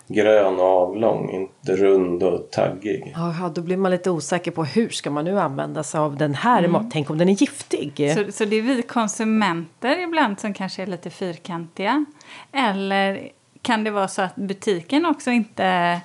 [0.07, 3.13] grön och avlång, inte rund och taggig.
[3.15, 6.35] Jaha, då blir man lite osäker på hur ska man nu använda sig av den
[6.35, 6.89] här.
[6.91, 8.13] Tänk om den är giftig.
[8.17, 12.05] så, så det är vi konsumenter ibland som kanske är lite fyrkantiga.
[12.51, 13.29] Eller
[13.65, 16.01] kan det vara så att butiken också inte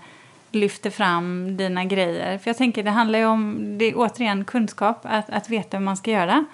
[0.51, 2.39] lyfter fram dina grejer?
[2.39, 5.85] För jag tänker det handlar ju om, det är återigen kunskap, att, att veta hur
[5.85, 6.45] man ska göra.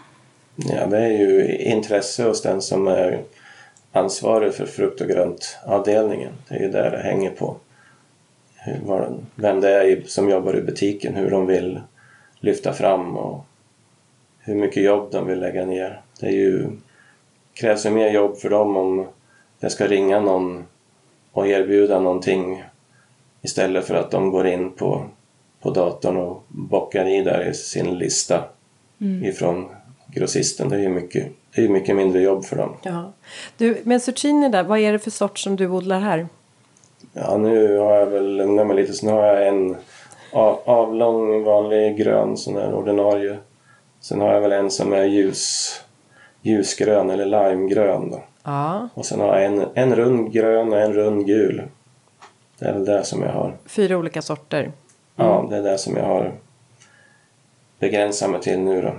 [0.56, 3.22] Ja, det är ju intresse hos den som är
[3.92, 6.32] ansvarig för frukt och grönt-avdelningen.
[6.48, 7.56] Det är ju där det hänger på.
[8.54, 8.80] Hur,
[9.34, 11.80] vem det är som jobbar i butiken, hur de vill
[12.40, 13.44] lyfta fram och
[14.38, 16.00] hur mycket jobb de vill lägga ner.
[16.20, 16.66] Det är ju,
[17.54, 19.06] krävs ju mer jobb för dem om
[19.60, 20.64] det ska ringa någon
[21.36, 22.64] och erbjuda någonting
[23.42, 25.04] istället för att de går in på,
[25.62, 28.44] på datorn och bockar i där i sin lista
[29.24, 29.68] ifrån
[30.06, 30.68] grossisten.
[30.68, 32.76] Det är ju mycket, det är ju mycket mindre jobb för dem.
[32.82, 33.12] Ja.
[33.56, 36.28] Du, men zucchini där, vad är det för sort som du odlar här?
[37.12, 39.76] Ja, nu har jag väl lugnat mig lite så nu har jag en
[40.32, 43.36] a- avlång vanlig grön sån där ordinarie.
[44.00, 45.72] Sen har jag väl en som är ljus,
[46.42, 48.22] ljusgrön eller limegrön då.
[48.46, 48.88] Ja.
[48.94, 51.62] Och sen har jag en, en rund grön och en rund gul.
[52.58, 53.56] Det är väl det som jag har.
[53.66, 54.72] Fyra olika sorter.
[55.16, 56.32] Ja, det är det som jag har
[57.78, 58.94] begränsat mig till nu då.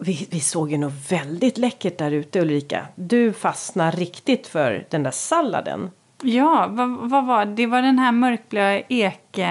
[0.00, 2.86] Vi, vi såg ju något väldigt läckert där ute Ulrika.
[2.94, 5.90] Du fastnar riktigt för den där salladen.
[6.22, 7.52] Ja, vad, vad var det?
[7.52, 9.48] Det var den här mörkblå eke...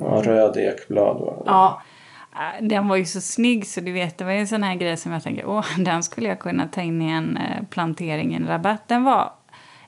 [0.00, 1.42] Ja, röd ekblad var det.
[1.46, 1.82] Ja,
[2.60, 4.96] den var ju så snygg så du vet, det var ju en sån här grej
[4.96, 8.36] som jag tänkte, åh, den skulle jag kunna ta in i en eh, plantering i
[8.36, 8.88] en rabatt.
[8.88, 9.32] Den var,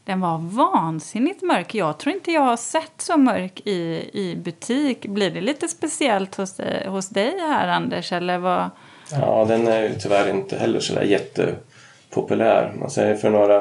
[0.04, 1.74] den var vansinnigt mörk.
[1.74, 5.06] Jag tror inte jag har sett så mörk i, i butik.
[5.06, 8.12] Blir det lite speciellt hos dig, hos dig här, Anders?
[8.12, 8.70] Eller vad?
[9.12, 12.72] Ja, den är ju tyvärr inte heller sådär jättepopulär.
[12.80, 13.56] Man säger för några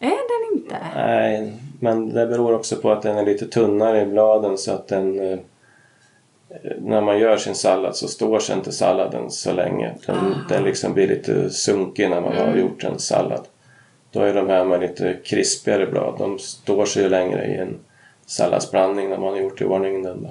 [0.00, 0.76] den inte?
[0.94, 4.88] Nej, men det beror också på att den är lite tunnare i bladen så att
[4.88, 5.38] den eh,
[6.78, 9.94] när man gör sin sallad så står sig inte salladen så länge.
[10.06, 13.46] Den, den liksom blir lite sunkig när man har gjort en sallad.
[14.12, 17.78] Då är de här med lite krispigare blad, de står sig ju längre i en
[18.26, 20.22] salladsblandning när man har gjort i ordning den.
[20.22, 20.30] Då.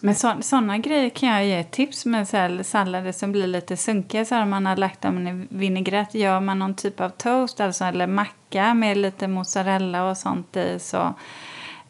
[0.00, 4.24] Men sådana grejer kan jag ge tips med så här sallader som blir lite sunkiga.
[4.24, 6.14] Så här, man har lagt dem i vinägrett.
[6.14, 10.78] Gör man någon typ av toast alltså, eller macka med lite mozzarella och sånt i
[10.78, 11.14] så,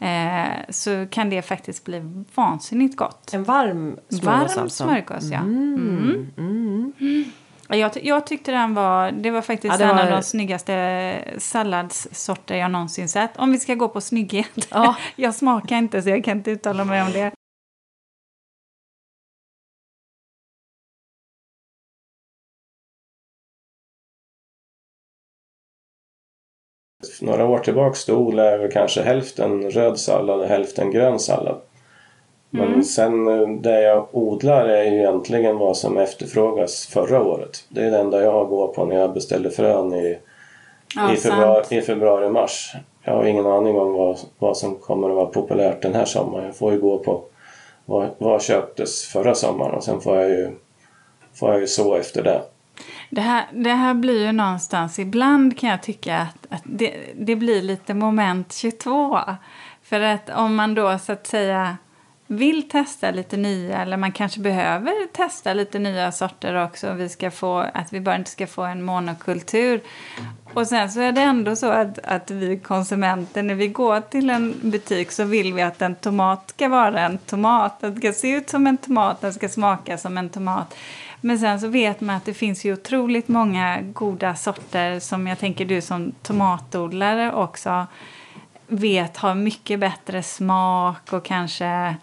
[0.01, 2.03] eh, så kan det faktiskt bli
[2.35, 3.35] vansinnigt gott.
[3.35, 4.85] En varm smörgås Varm alltså.
[4.85, 5.39] smörgås, ja.
[5.39, 6.27] Mm.
[7.71, 11.25] Jag, ty- jag tyckte den var, det var faktiskt Ja, det en av de snyggaste
[11.39, 13.37] salladssorter jag någonsin sett.
[13.37, 14.69] Om vi ska gå på snygghet.
[14.71, 14.97] Ja.
[15.17, 17.33] jag smakar inte så jag kan inte uttala mig om det.
[27.23, 31.57] Några år tillbaks då odlade jag kanske hälften röd sallad och hälften grön sallad.
[32.51, 37.65] Men sen eh, det jag odlar är ju egentligen vad som efterfrågas förra året.
[37.69, 40.19] Det är det enda jag har att gå på när jag beställer frön i,
[40.97, 42.73] Ja, i, februari, i februari, mars.
[43.03, 46.45] Jag har ingen aning om vad, vad som kommer att vara populärt den här sommaren.
[46.45, 47.23] Jag får ju gå på
[47.85, 50.51] vad, vad köptes förra sommaren och sen får jag ju,
[51.35, 52.43] får jag ju så efter det.
[53.11, 57.37] Det här, det här blir ju någonstans, ibland kan jag tycka att, att det, det
[57.37, 59.21] blir lite moment 22.
[59.83, 61.77] För att om man då så att säga
[62.31, 66.93] vill testa lite nya eller man kanske behöver testa lite nya sorter också.
[66.93, 69.81] Vi ska få, att vi bara inte ska få en monokultur.
[70.55, 74.31] Och sen så är det ändå så att, att vi konsumenter, när vi går till
[74.31, 77.81] en butik så vill vi att en tomat ska vara en tomat.
[77.81, 80.75] Den ska se ut som en tomat, den ska smaka som en tomat.
[81.21, 85.39] Men sen så vet man att det finns ju otroligt många goda sorter som jag
[85.39, 87.87] tänker du som tomatodlare också
[88.67, 91.97] vet har mycket bättre smak och kanske,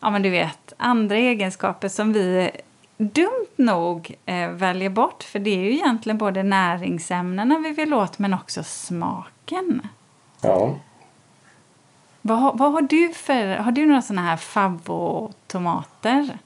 [0.00, 2.50] ja men du vet, andra egenskaper som vi
[2.96, 5.22] dumt nog eh, väljer bort.
[5.22, 9.88] För det är ju egentligen både näringsämnena vi vill åt men också smaken.
[10.40, 10.74] Ja.
[12.22, 16.38] Vad, vad har du för, har du några sådana här favvotomater?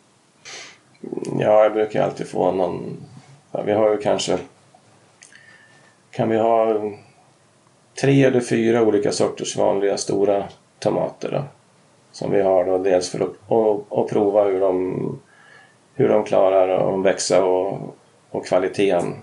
[1.39, 2.97] Ja, jag brukar alltid få någon...
[3.53, 4.39] Ja, vi har ju kanske...
[6.11, 6.81] Kan vi ha
[8.01, 10.45] tre eller fyra olika sorters vanliga stora
[10.79, 11.43] tomater då,
[12.13, 15.19] som vi har då dels för att och, och prova hur de,
[15.95, 17.97] hur de klarar att växa och,
[18.31, 19.15] och kvaliteten.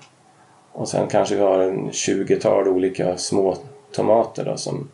[0.72, 3.58] Och sen kanske vi har en 20-tal olika små
[3.92, 4.90] tomater då som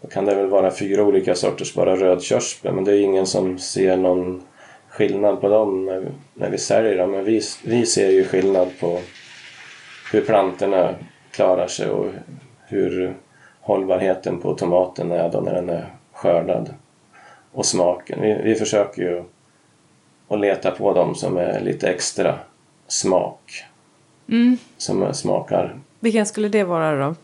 [0.00, 3.58] då kan det väl vara fyra olika sorters bara rödkörsbär men det är ingen som
[3.58, 4.42] ser någon
[4.92, 7.10] skillnad på dem när, när vi säljer dem.
[7.10, 8.98] Men vi, vi ser ju skillnad på
[10.12, 10.94] hur plantorna
[11.30, 12.06] klarar sig och
[12.66, 13.14] hur
[13.60, 16.74] hållbarheten på tomaten är då när den är skördad.
[17.52, 18.18] Och smaken.
[18.22, 19.22] Vi, vi försöker ju
[20.28, 22.38] att leta på dem som är lite extra
[22.88, 23.64] smak.
[24.28, 24.58] Mm.
[24.76, 25.76] Som smakar.
[26.00, 27.14] Vilken skulle det vara då?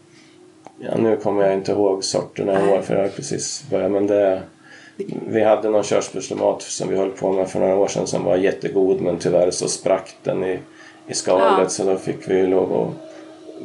[0.81, 3.91] Ja, nu kommer jag inte ihåg sorterna i år för jag har precis börjat.
[3.91, 4.43] Men det,
[5.29, 8.37] vi hade någon körsbärstomat som vi höll på med för några år sedan som var
[8.37, 10.59] jättegod men tyvärr så sprack den i,
[11.07, 11.69] i skalet Ja.
[11.69, 12.89] så då fick vi lov att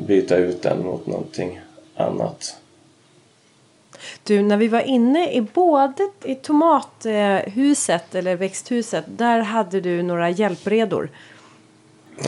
[0.07, 1.59] byta ut den mot någonting
[1.95, 2.57] annat.
[4.23, 10.29] Du, när vi var inne i både i tomathuset eller växthuset, där hade du några
[10.29, 11.09] hjälpredor.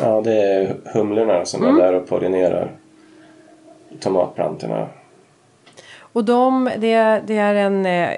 [0.02, 1.76] Ja, det är humlorna som Mm.
[1.76, 2.72] är där och pollinerar
[4.00, 4.88] tomatplantorna.
[6.00, 8.10] Och de, det, det är en, eh,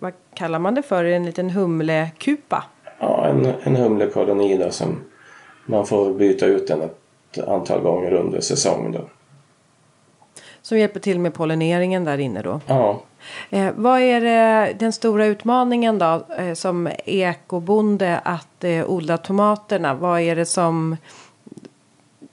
[0.00, 2.64] vad kallar man det för, en liten humlekupa.
[2.98, 5.00] Ja, en, en humlekoloni då som
[5.66, 9.00] man får byta ut den ett antal gånger under säsong då.
[10.62, 12.60] Som hjälper till med pollineringen där inne då.
[12.66, 13.00] Ja,
[13.50, 19.94] Eh, vad är det, den stora utmaningen då eh, som ekobonde att eh, odla tomaterna?
[19.94, 20.96] Vad är det som,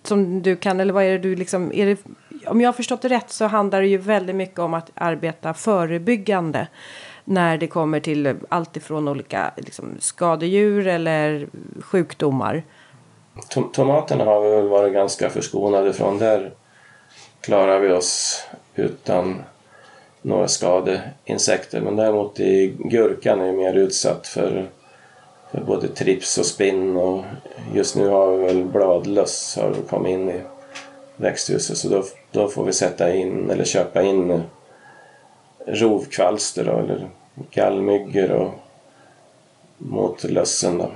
[0.04, 1.98] som du kan, eller vad är det du liksom, är det,
[2.48, 5.54] om jag har förstått det rätt så handlar det ju väldigt mycket om att arbeta
[5.54, 6.68] förebyggande.
[7.30, 11.48] När det kommer till allt ifrån olika liksom, skadedjur eller
[11.82, 12.64] sjukdomar.
[13.50, 16.18] Tom- tomaterna har vi väl varit ganska förskonade från.
[16.18, 16.52] Där
[17.42, 18.44] klarar vi oss
[18.76, 19.44] utan
[20.22, 21.82] några skadeinsekter.
[21.82, 24.70] Men däremot i gurkan är mer utsatt för,
[25.52, 27.24] för både trips och spinn och
[27.74, 30.42] just nu har vi väl bladlöss har kommit in i
[31.16, 34.40] växthuset så då, då får vi sätta in eller köpa in eh,
[35.68, 37.10] rovkvalster då, eller
[37.52, 38.54] gallmyggor och
[39.78, 40.92] mot lössen då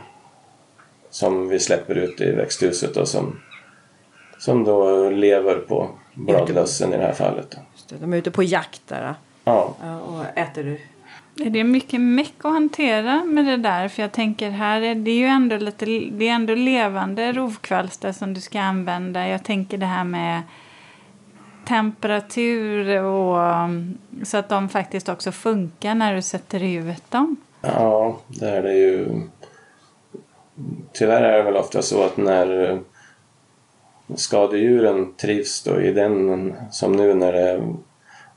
[1.09, 3.39] som vi släpper ut i växthuset och som,
[4.37, 7.57] som då lever på bladlössen i det här fallet.
[7.73, 10.81] Just det, De är ute på jakt där Ja, ja, och äter du.
[11.45, 13.87] Är det mycket meck att hantera med det där?
[13.87, 18.33] För jag tänker här är det ju ändå lite, det är ändå levande rovkvalster som
[18.33, 19.27] du ska använda.
[19.27, 20.41] Jag tänker det här med
[21.71, 27.35] temperatur och um, så att de faktiskt också funkar när du sätter ut dem.
[27.61, 29.21] ja det är det ju.
[30.93, 32.77] Tyvärr är det väl ofta så att när eh,
[34.15, 37.73] skadedjuren trivs då i den, som nu när det är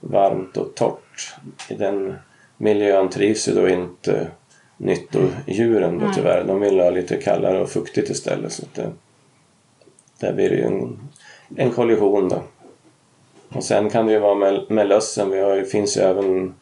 [0.01, 1.35] varmt och torrt,
[1.69, 2.15] i den
[2.57, 4.27] miljön trivs ju då inte
[4.77, 6.45] nyttodjuren då tyvärr.
[6.45, 8.53] De vill ha lite kallare och fuktigt istället.
[8.53, 8.91] Så att det,
[10.21, 10.99] där blir det ju en,
[11.57, 12.43] en kollision då.
[13.55, 15.31] Och sen kan det ju vara med, med lössen.
[15.31, 16.55] Vi har, det finns ju även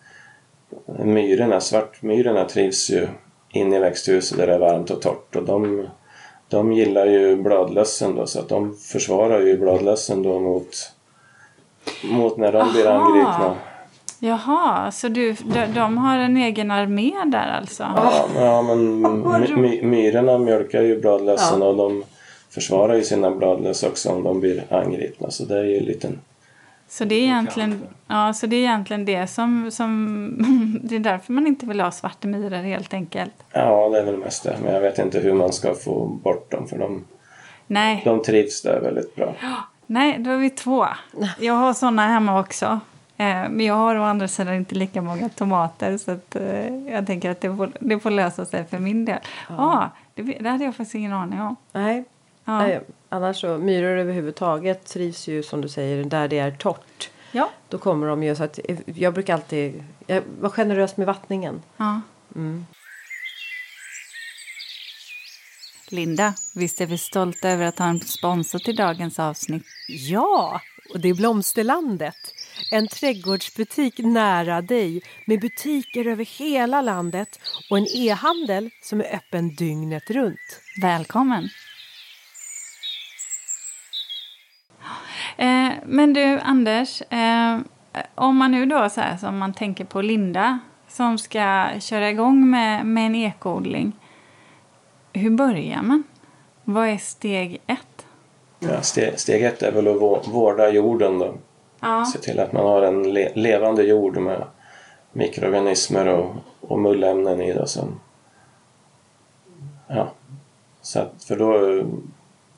[0.99, 1.61] myrorna.
[1.61, 3.09] Svartmyrorna trivs ju
[3.53, 5.37] inne i växthuset där det är varmt och torrt.
[5.37, 5.89] Och de,
[6.49, 10.93] de gillar ju bladlössen då så att de försvarar ju bladlössen då mot,
[12.05, 13.05] mot när de blir Aha.
[13.05, 13.57] angripna.
[14.19, 17.83] Jaha, så du, de, de har en egen armé där alltså?
[17.97, 19.01] Ja, ja men
[19.61, 21.67] my, myrorna mjölkar ju bladlössen Ja.
[21.67, 22.05] och de
[22.51, 25.31] försvarar ju sina bladlöss också om de blir angripna.
[25.31, 26.19] Så det är ju en liten...
[26.93, 30.79] Så det är egentligen, ja, så det, är egentligen det som, som...
[30.83, 33.33] Det är därför man inte vill ha svartmyror helt enkelt.
[33.53, 34.59] Ja, det är väl mest det.
[34.63, 37.05] Men jag vet inte hur man ska få bort dem för de,
[37.67, 39.35] Nej, de trivs där väldigt bra.
[39.87, 40.87] nej då är vi två.
[41.41, 42.81] Jag har såna hemma också.
[43.17, 47.07] Eh, men jag har å andra sidan inte lika många tomater så att, eh, jag
[47.07, 49.19] tänker att det får, det får lösa sig för min del.
[49.49, 49.55] Ja.
[49.59, 51.57] Ah, det, det hade jag faktiskt ingen aning om.
[51.73, 52.05] Nej.
[52.45, 52.59] Ja.
[52.59, 52.81] Nej.
[53.13, 57.11] Annars så, myror överhuvudtaget trivs ju som du säger där det är torrt.
[57.33, 57.51] Ja.
[57.69, 61.63] Då kommer de ju så att jag brukar alltid jag var generös med vattningen.
[61.77, 62.01] ja.
[62.37, 62.67] Mm.
[65.91, 69.65] Linda, visst är vi stolta över att ha en sponsor till dagens avsnitt?
[69.89, 70.61] Ja,
[70.95, 72.35] och det är Blomsterlandet.
[72.71, 79.55] En trädgårdsbutik nära dig med butiker över hela landet och en e-handel som är öppen
[79.55, 80.61] dygnet runt.
[80.83, 81.49] Välkommen!
[85.37, 87.59] Eh, men du, Anders, eh,
[88.15, 92.51] om man nu då så här som man tänker på Linda som ska köra igång
[92.51, 93.93] med, med en ekoodling.
[95.13, 96.03] Hur börjar man?
[96.65, 98.07] Vad är steg ett?
[98.59, 101.35] Ja, steg, steg ett är väl att vå- vårda jorden då.
[101.81, 102.05] Ja.
[102.05, 104.45] Se till att man har en le levande jord med
[105.13, 107.67] mikroorganismer och, och mullämnen i det.
[107.67, 108.01] Som,
[109.89, 110.13] ja,
[110.81, 111.87] så att, för då eh,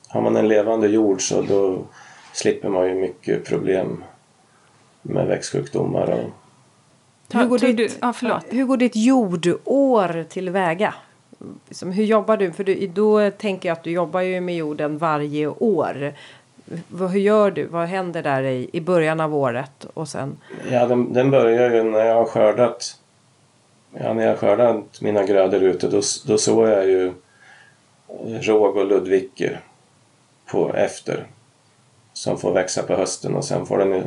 [0.07, 1.79] har man en levande jord så då
[2.35, 4.03] slipper man ju mycket problem
[5.01, 6.09] med växtsjukdomar.
[6.09, 6.29] Och,
[7.39, 8.45] Hur går, ditt, du- ja, förlåt.
[8.49, 10.93] hur går ditt jordår tillväga?
[11.67, 12.51] Liksom, hur jobbar du?
[12.51, 16.13] För du, då tänker jag att du jobbar ju med jorden varje år.
[16.87, 17.65] Vad- Hur gör du?
[17.65, 20.37] Vad händer där i, i början av året och sen?
[20.71, 22.99] ja, den, den börjar ju när jag har skördat
[23.99, 27.13] Ja, när jag har skördat mina grödor ute då, då sår jag ju
[28.41, 29.49] råg och ludvicka
[30.51, 31.27] på efter
[32.15, 34.03] som får växa på hösten och sen får den ju,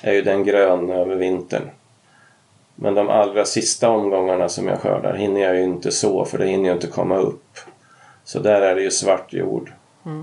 [0.00, 1.70] är ju den grön över vintern.
[2.74, 6.46] Men de allra sista omgångarna som jag skördar hinner jag ju inte så för det
[6.46, 7.58] hinner ju inte komma upp.
[8.24, 9.72] Så där är det ju svart jord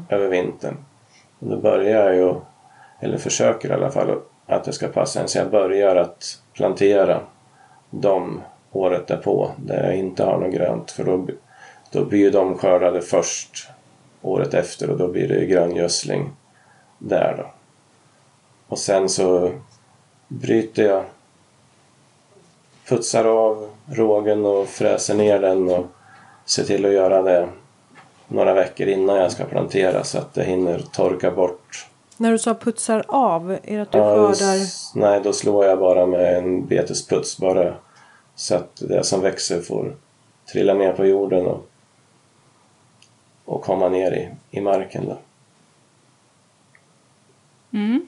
[0.10, 0.78] över vintern.
[1.40, 2.36] Och då börjar jag ju,
[3.00, 5.28] eller försöker i alla fall, att det ska passa en.
[5.28, 7.20] Så jag börjar att plantera
[7.90, 11.28] dem året därpå där jag inte har något grönt för då,
[11.92, 13.70] då blir ju de skördade först
[14.22, 16.30] året efter och då blir det ju gröngödsling
[17.00, 17.52] där då.
[18.68, 19.52] Och sen så
[20.28, 21.04] bryter jag,
[22.88, 25.86] putsar av rågen och fräser ner den och
[26.46, 27.50] ser till att göra det
[28.28, 31.88] några veckor innan jag ska plantera så att det hinner torka bort.
[32.18, 34.60] När du sa putsar av, är det att du Ja, skördar?
[34.96, 37.74] Nej, då slår jag bara med en betesputs bara
[38.36, 39.96] så att det som växer får
[40.52, 41.66] trilla ner på jorden och,
[43.46, 45.06] och komma ner i, i marken.
[45.06, 45.18] Då.
[47.72, 48.08] Mm.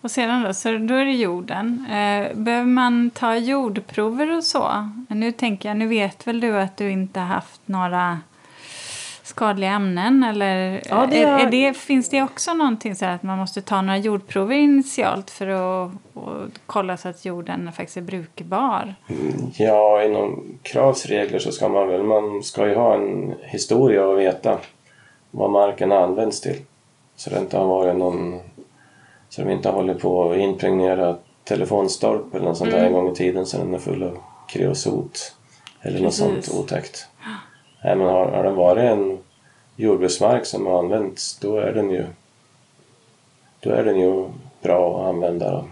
[0.00, 1.86] Och sedan då, så då är det jorden.
[1.90, 4.88] Eh, behöver man ta jordprover och så?
[5.08, 8.18] Nu tänker jag, nu vet väl du att du inte haft några
[9.22, 13.22] skadliga ämnen eller Ja, det är, är det, finns det också någonting så här att
[13.22, 16.34] man måste ta några jordprover initialt för att och
[16.66, 18.94] kolla så att jorden faktiskt är brukbar?
[19.56, 24.18] Ja, inom Kravs regler så ska man väl, man ska ju ha en historia och
[24.18, 24.58] veta
[25.30, 26.56] vad marken används till.
[27.18, 28.40] Så det inte har varit någon,
[29.28, 33.12] så de inte har hållit på att impregnera telefonstolpe eller något sånt där en gång
[33.12, 35.34] i tiden så den är full av kreosot.
[35.82, 36.46] Eller något Precis.
[36.46, 37.06] sånt otäckt.
[37.84, 39.18] Nej, men har, har det varit en
[39.76, 42.04] jordbruksmark som har använts då är den ju
[43.60, 44.28] då är den ju
[44.62, 45.50] bra att använda.
[45.50, 45.64] Då.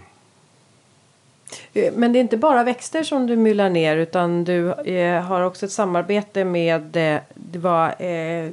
[1.73, 5.41] Eh, Men det är inte bara växter som du myllar ner utan du eh, har
[5.41, 8.49] också ett samarbete med eh, det var eh,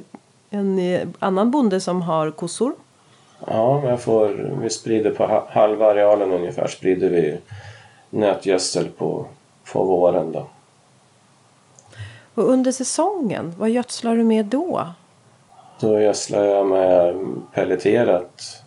[0.49, 2.73] en eh, annan bonde som har kossor.
[3.47, 4.27] Ja, jag får,
[4.61, 7.37] vi sprider på ha- halva arealen ungefär sprider vi
[8.09, 9.25] nötgödsel på,
[9.73, 10.47] på våren då.
[12.35, 14.87] Och under säsongen, vad gödslar du med då?
[15.79, 17.15] Då gödslar jag med
[17.53, 18.61] pelleterat.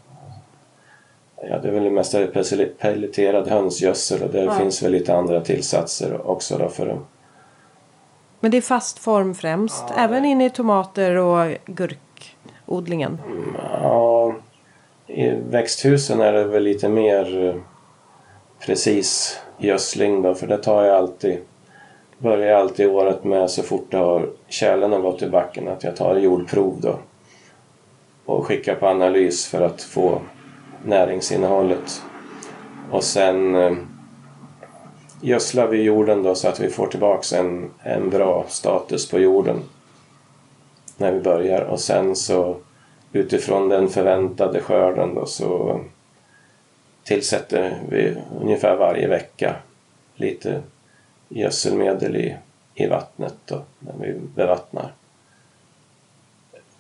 [1.50, 4.52] Ja, det är väl det mesta pel- pelleterad hönsgödsel och det Ja.
[4.59, 6.98] finns väl lite andra tillsatser också då för att
[8.40, 13.18] Men det är fast form främst, även inne i tomater och gurkodlingen.
[13.83, 14.35] Ja,
[15.09, 17.55] i växthusen är det väl lite mer eh,
[18.66, 21.38] precis gödsling då, för det tar jag alltid
[22.18, 25.85] börjar jag alltid året med så fort det har kärlen har gått i backen att
[25.85, 26.99] jag tar jordprov då
[28.25, 30.21] och skickar på analys för att få
[30.85, 32.03] näringsinnehållet.
[32.90, 33.73] Och sen eh,
[35.21, 39.62] gödslar vi jorden då så att vi får tillbaks en, en bra status på jorden
[40.97, 42.57] när vi börjar och sen så
[43.13, 45.81] utifrån den förväntade skörden då så
[47.04, 49.56] tillsätter vi ungefär varje vecka
[50.15, 50.63] lite
[51.29, 52.37] gödselmedel i,
[52.75, 54.92] i vattnet då, när vi bevattnar.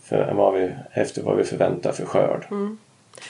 [0.02, 2.46] För vad vi, efter vad vi förväntar för skörd.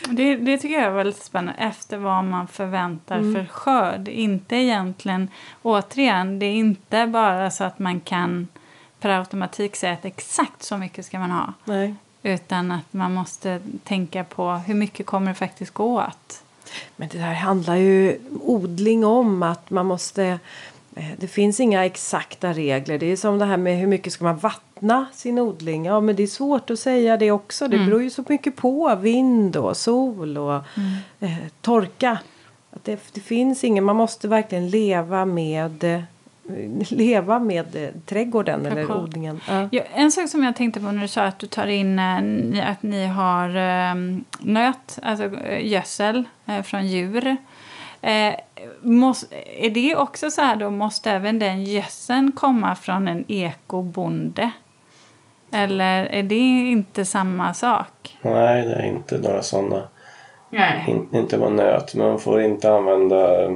[0.09, 1.61] Det, det tycker jag är väldigt spännande.
[1.61, 3.35] Efter vad man förväntar Mm.
[3.35, 4.09] för skörd.
[4.09, 5.29] Inte egentligen,
[5.63, 8.49] återigen, det är inte bara så att man kan
[9.01, 11.53] per automatik säga att exakt så mycket ska man ha.
[11.65, 11.95] Nej.
[12.23, 16.43] Utan att man måste tänka på hur mycket kommer det faktiskt gå åt.
[16.97, 20.25] Men det här handlar ju odling om att man måste
[20.95, 22.99] eh, det finns inga exakta regler.
[22.99, 25.85] Det är som det här med hur mycket ska man vattna sin odling.
[25.85, 27.69] Ja, men det är svårt att säga det också.
[27.69, 30.63] Det beror ju så mycket på vind och sol och
[31.21, 32.19] eh, torka.
[32.71, 36.03] Att det, det finns ingen, man måste verkligen leva med eh,
[36.91, 38.97] leva med eh, trädgården eller koll.
[38.97, 39.41] odlingen.
[39.49, 39.69] Ja.
[39.73, 42.21] Ja, en sak som jag tänkte på när du sa att du tar in eh,
[42.23, 43.95] ni- att ni har eh,
[44.41, 47.37] nöt, alltså eh, gödsel eh, från djur.
[48.01, 48.35] Eh,
[48.83, 49.27] måste,
[49.65, 54.51] är det också så här då, måste även den gödseln komma från en ekobonde?
[55.53, 56.35] Eller är det
[56.71, 58.19] inte samma sak?
[58.23, 59.83] Nej, det är inte några sådana.
[60.51, 60.85] Nej.
[60.89, 61.95] In, inte vara nöt.
[61.95, 63.51] Man får inte använda eh,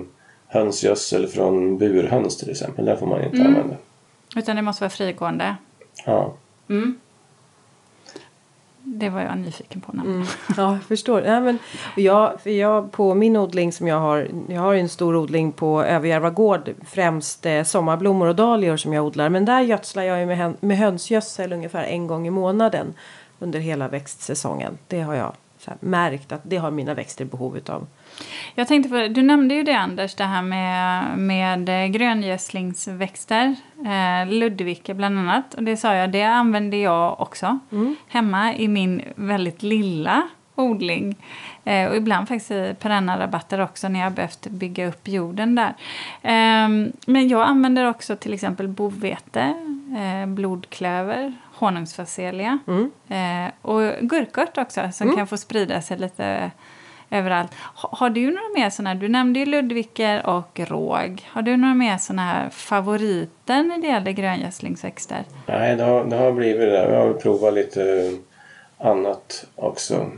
[0.53, 2.85] hönsgödsel från burhöns till exempel.
[2.85, 3.77] Det får man inte använda.
[4.37, 5.57] Utan det måste vara frigående?
[6.07, 6.35] Ja.
[6.69, 7.01] Mm.
[8.85, 9.93] Det var jag nyfiken på.
[9.93, 10.25] Mm.
[10.57, 11.23] Ja, jag förstår.
[11.23, 11.59] Nej, men
[11.97, 15.53] jag, för jag, på min odling som jag har, jag har ju en stor odling
[15.53, 19.29] på Överjärva gård, främst eh, sommarblommor och dahlior som jag odlar.
[19.29, 22.95] Men där gödslar jag med, med hönsgödsel ungefär en gång i månaden
[23.39, 24.79] under hela växtsäsongen.
[24.89, 27.87] Det har jag så här, märkt att det har mina växter behov utav.
[28.55, 33.57] Jag tänkte på, du nämnde ju det Anders, det här med, med eh, gröngödslingsväxter.
[33.87, 35.55] Eh, Ludvika bland annat.
[35.55, 37.59] Och det sa jag, det använder jag också.
[38.09, 40.23] Hemma i min väldigt lilla
[40.55, 41.17] odling.
[41.65, 45.75] Eh, och ibland faktiskt i perenna rabatter också när jag behövt bygga upp jorden där.
[46.23, 49.55] Ehm, men jag använder också till exempel bovete,
[49.99, 52.59] eh, blodklöver, honungsfacelia
[53.09, 56.51] eh, och gurkört också som kan få sprida sig lite
[57.13, 57.51] överallt.
[57.75, 61.23] Ha, har du några mer sådana, du nämnde ju Ludviker och råg.
[61.29, 65.25] Har du några mer sådana här favoriter när det gäller gröngödslingsväxter?
[65.47, 66.91] Nej, det har, det har blivit det.
[66.91, 68.13] Jag har provat lite
[68.79, 70.11] annat också.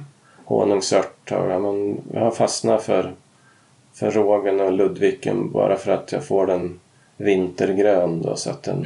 [0.45, 3.13] Honungsört har jag, men jag har fastnat för,
[3.95, 6.81] för rågen och Ludviken bara för att jag får den
[7.17, 8.83] vintergrön då, så att den,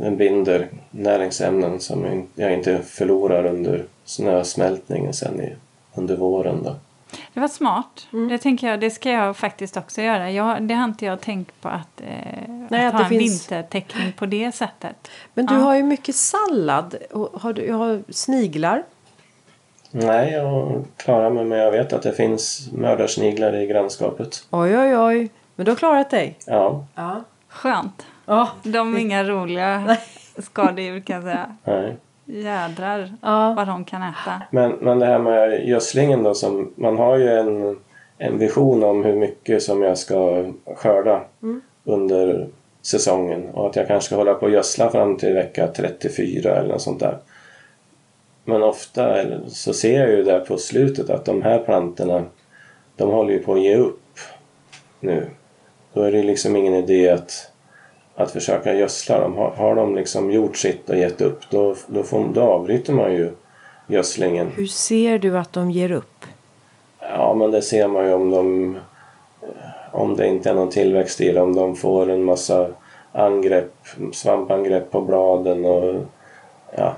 [0.00, 5.52] den binder näringsämnen som jag- jag inte förlorar under snösmältningen sen i,
[5.94, 6.62] under våren.
[6.62, 6.74] Då.
[7.34, 8.08] Det var smart.
[8.30, 10.30] Det tänker jag, det ska jag faktiskt också göra.
[10.30, 12.06] Jag, det har inte jag tänkt på att, eh,
[12.68, 15.10] Nej, att att ha det en finns- vintertäckning på det sättet.
[15.34, 15.60] Men du Ja.
[15.60, 16.94] har ju mycket sallad.
[17.12, 18.82] Och Har du jag har sniglar?
[19.90, 24.46] Nej, jag klarar mig men jag vet att det finns mördarsniglar i grannskapet.
[24.50, 25.30] Oj, oj, oj.
[25.54, 26.38] Men du har klarat dig.
[26.46, 27.24] Ja, Ja.
[27.48, 28.06] Skönt.
[28.26, 28.48] Ja.
[28.62, 29.96] De är inga roliga
[30.38, 31.56] skadedjur kan jag säga.
[31.64, 31.96] nej.
[32.26, 33.54] Jädrar Ja.
[33.56, 34.42] vad de kan äta.
[34.50, 37.78] Men, men det här med gödslingen då, som, man har ju en,
[38.18, 40.44] en vision om hur mycket som jag ska
[40.76, 41.22] skörda
[41.84, 42.46] under
[42.82, 46.68] säsongen och att jag kanske ska hålla på och gödsla fram till vecka 34 eller
[46.68, 47.18] något sånt där.
[48.44, 49.16] Men ofta
[49.48, 52.24] så ser jag ju där på slutet att de här plantorna
[52.96, 54.02] de håller ju på att ge upp
[55.00, 55.26] nu.
[55.92, 57.52] Då är det liksom ingen idé att,
[58.16, 59.34] att försöka gödsla dem.
[59.36, 63.12] Har, har de liksom gjort sitt och gett upp då, då, får, då avbryter man
[63.12, 63.30] ju
[63.86, 64.50] gödslingen.
[64.56, 66.24] Hur ser du att de ger upp?
[67.00, 68.76] Ja, men det ser man ju om de
[69.96, 72.68] om det inte är någon tillväxt i det, om de får en massa
[73.12, 73.74] angrepp,
[74.12, 75.94] svampangrepp på bladen och
[76.76, 76.96] ja,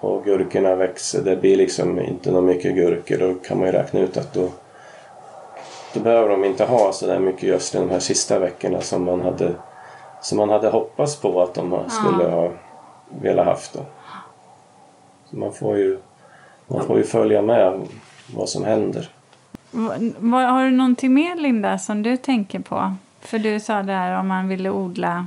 [0.00, 1.22] och gurkorna växer.
[1.22, 3.18] Det blir liksom inte något mycket gurkor.
[3.18, 4.48] Då kan man ju räkna ut att då,
[5.94, 9.20] då behöver de inte ha så där mycket gödsel de här sista veckorna som man
[9.20, 9.52] hade,
[10.20, 12.50] som man hade hoppats på att de skulle ha
[13.08, 13.72] velat haft.
[13.72, 13.80] Då.
[15.30, 15.98] Så man får ju
[16.66, 17.80] man får ju följa med
[18.34, 19.08] vad som händer.
[19.72, 22.94] Har du någonting mer Linda som du tänker på?
[23.20, 25.26] För du sa där om man ville odla.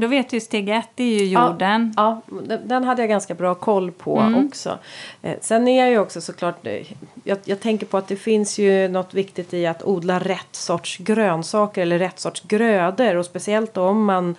[0.00, 1.94] Då vet du steg ett, det är ju jorden.
[1.96, 4.14] Ja, den- den hade jag ganska bra koll på
[4.46, 4.78] också.
[5.22, 6.86] Eh, sen är jag ju också såklart, eh,
[7.24, 10.98] jag, jag tänker på att det finns ju något viktigt i att odla rätt sorts
[10.98, 13.16] grönsaker eller rätt sorts grödor.
[13.16, 14.34] Och speciellt om man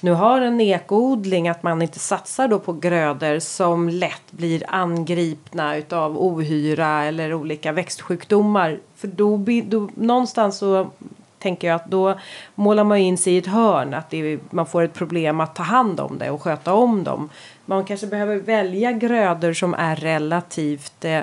[0.00, 5.76] nu har en ekoodling att man inte satsar då på grödor som lätt blir angripna
[5.76, 8.78] utav ohyra eller olika växtsjukdomar.
[8.96, 10.90] För då, då någonstans så
[11.38, 12.18] tänker jag att då
[12.54, 13.94] målar man in sig i ett hörn.
[13.94, 17.04] Att det, är- man får ett problem att ta hand om det och sköta om
[17.04, 17.28] dem.
[17.66, 21.20] Man kanske behöver välja grödor som är relativt eh,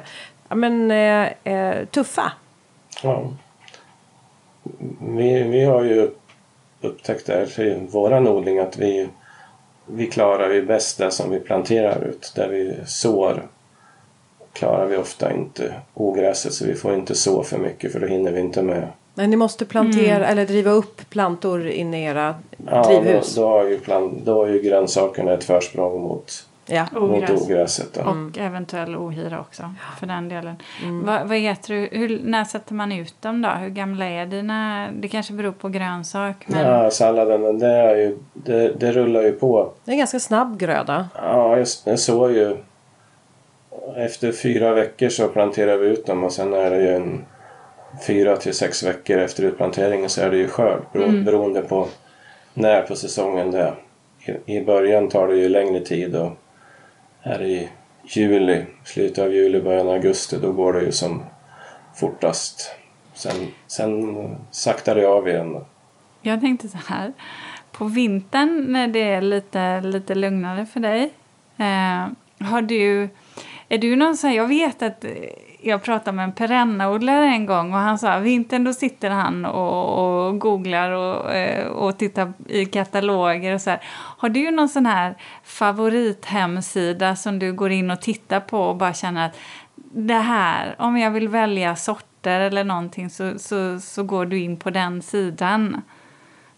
[0.49, 2.31] ja, men, eh, eh, tuffa.
[3.03, 3.23] Ja.
[4.99, 6.09] Vi, vi har ju
[6.81, 9.07] upptäckt där i våran odling att vi,
[9.85, 12.31] vi klarar ju bäst det som vi planterar ut.
[12.35, 13.47] Där vi sår
[14.53, 18.31] klarar vi ofta inte ogräset så vi får inte så för mycket för då hinner
[18.31, 18.87] vi inte med.
[19.15, 22.35] Men ni måste plantera eller driva upp plantor inne i era
[22.71, 23.35] Ja, då, drivhus.
[23.35, 26.85] då, har ju plan, då har ju grönsakerna ett försprång mot, Ja.
[26.91, 27.41] mot Ogräs.
[27.41, 27.93] ogräset.
[27.93, 28.01] Då.
[28.01, 30.55] Och eventuell ohyra också, för den delen.
[31.03, 33.49] Vad, vad heter du, hur, när sätter man ut dem då?
[33.49, 34.87] Hur gamla är dina?
[34.99, 36.45] Det kanske beror på grönsak.
[36.47, 36.65] Men...
[36.67, 39.71] Ja, salladen det, är ju, det, det rullar ju på.
[39.85, 41.07] Det är en ganska snabb gröda.
[41.15, 42.57] Ja, jag, jag såg ju
[43.95, 47.25] efter fyra veckor så planterar vi ut dem och sen är det ju en
[48.07, 51.87] fyra till sex veckor efter utplanteringen så är det ju skörd bero, beroende på
[52.53, 53.75] när på säsongen det är.
[54.45, 56.31] I, I början tar det ju längre tid och
[57.19, 57.69] här i
[58.03, 61.23] juli, slutet av juli, början av augusti då går det ju som
[61.95, 62.75] fortast.
[63.13, 64.15] Sen, sen
[64.51, 65.65] saktar det av igen.
[66.21, 67.13] Jag tänkte så här.
[67.71, 71.03] På vintern när det är lite, lite lugnare för dig.
[71.57, 72.07] Eh,
[72.47, 73.09] har du,
[73.69, 75.05] är du någon sån här, jag vet att
[75.63, 80.25] jag pratade med en perennaodlare en gång och han sa vintern då sitter han och,
[80.27, 83.79] och googlar och, eh, och tittar i kataloger och så här.
[84.17, 88.93] Har du någon sån här favorithemsida som du går in och tittar på och bara
[88.93, 89.35] känner att
[89.95, 94.57] det här, om jag vill välja sorter eller någonting så, så, så går du in
[94.57, 95.81] på den sidan.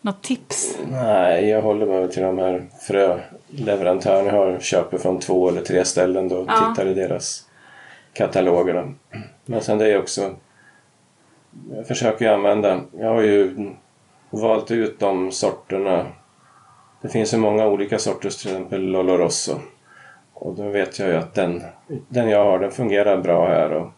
[0.01, 0.77] Något tips?
[0.91, 4.59] Nej, jag håller mig till de här fröleverantörerna jag har.
[4.59, 6.73] Köper från två eller tre ställen då och Ja.
[6.75, 7.44] tittar i deras
[8.15, 8.73] kataloger.
[8.73, 8.93] Då.
[9.45, 10.35] Men sen det är också...
[11.71, 12.81] Jag försöker ju använda...
[12.91, 13.69] Jag har ju
[14.29, 16.05] valt ut de sorterna.
[17.01, 19.59] Det finns ju många olika sorters, till exempel Lolo Rosso.
[20.33, 21.63] Och då vet jag ju att den,
[22.07, 23.71] den jag har, den fungerar bra här.
[23.71, 23.91] Och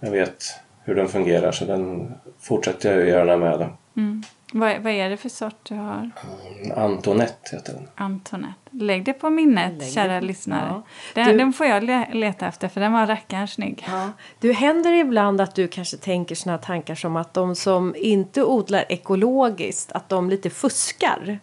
[0.00, 0.44] jag vet
[0.84, 3.58] hur den fungerar så den fortsätter jag ju gärna med.
[3.58, 4.00] Då.
[4.00, 4.22] Mm.
[4.56, 6.10] Vad, vad är det för sort du har?
[6.76, 7.88] Antonette heter den.
[7.94, 8.54] Antonette.
[8.70, 10.66] Lägg det på minnet, Lägg kära på- lyssnare.
[10.68, 10.82] ja.
[11.14, 13.84] Den, Du- den får jag le- leta efter, för den var rackarns snygg.
[13.88, 14.10] Ja.
[14.40, 18.84] Du händer ibland att du kanske tänker såna tankar som att de som inte odlar
[18.88, 21.38] ekologiskt, att de lite fuskar.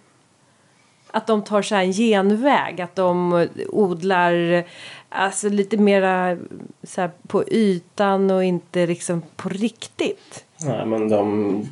[1.14, 4.64] Att de tar så här en genväg, att de odlar
[5.10, 6.38] alltså lite mera
[6.84, 10.46] så här på ytan och inte liksom på riktigt.
[10.66, 11.68] Nej, men de,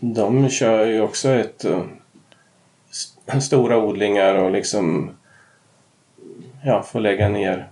[0.00, 1.82] de kör ju också ett eh,
[2.90, 5.10] st- stora odlingar och liksom
[6.64, 7.68] ja, får lägga ner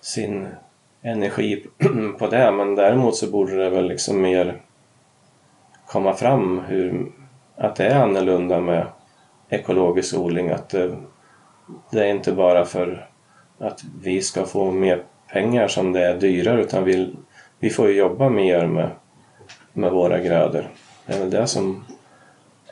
[0.00, 0.48] sin
[1.02, 1.66] energi
[2.18, 2.52] på det.
[2.52, 4.60] Men däremot så borde det väl liksom mer
[5.86, 7.12] komma fram hur,
[7.56, 8.86] att det är annorlunda med
[9.48, 10.50] ekologisk odling.
[10.50, 10.96] Att det,
[11.90, 13.08] det är inte bara för
[13.58, 15.02] att vi ska få mer
[15.32, 17.14] pengar som det är dyrare utan vi,
[17.58, 18.90] vi får ju jobba mer med,
[19.78, 20.70] med våra grödor.
[21.06, 21.84] Det är väl det som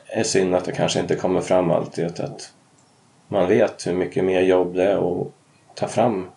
[0.07, 2.05] är synd att det kanske inte kommer fram alltid.
[2.05, 2.53] Att,
[3.27, 5.27] man vet hur mycket mer jobb det är att
[5.75, 6.29] ta fram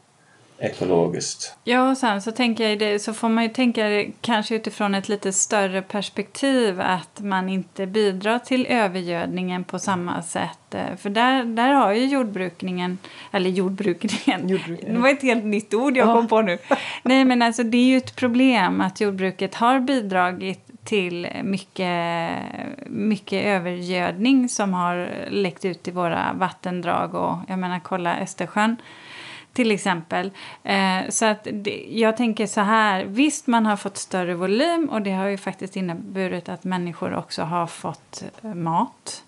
[0.61, 1.57] ekologiskt.
[1.65, 4.95] Ja, och sen så, tänker jag det, så får man ju tänka det kanske utifrån
[4.95, 10.75] ett lite större perspektiv att man inte bidrar till övergödningen på samma sätt.
[10.75, 12.99] Eh, För där, där har ju jordbrukningen,
[13.33, 14.95] eller jordbrukningen, Jordbrukningen.
[14.95, 16.15] det var ett helt nytt ord jag Ja.
[16.15, 16.59] kom på nu.
[17.03, 22.31] Nej men alltså det är ju ett problem att jordbruket har bidragit till mycket,
[22.87, 28.77] mycket övergödning som har läckt ut i våra vattendrag och jag menar kolla Östersjön
[29.53, 30.31] till exempel.
[30.63, 35.03] Eh, så att det, jag tänker så här, visst man har fått större volym och
[35.03, 39.23] det har ju faktiskt inneburit att människor också har fått eh, mat.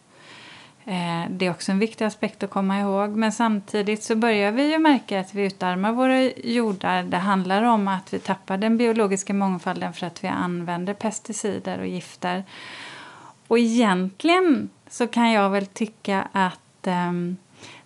[0.84, 3.10] Eh, det är också en viktig aspekt att komma ihåg.
[3.10, 7.02] Men samtidigt så börjar vi ju märka att vi utarmar våra jordar.
[7.02, 11.86] Det handlar om att vi tappar den biologiska mångfalden för att vi använder pesticider och
[11.86, 12.44] gifter.
[13.48, 17.12] Och egentligen så kan jag väl tycka att eh,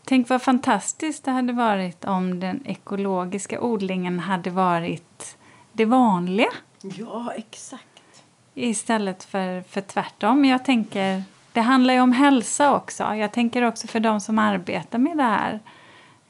[0.09, 5.37] Tänk vad fantastiskt det hade varit om den ekologiska odlingen hade varit
[5.73, 6.49] det vanliga
[6.83, 8.23] Ja, exakt.
[8.55, 10.45] istället för, för tvärtom.
[10.45, 13.15] Jag tänker, det handlar ju om hälsa också.
[13.15, 15.61] Jag tänker också för de som arbetar med det här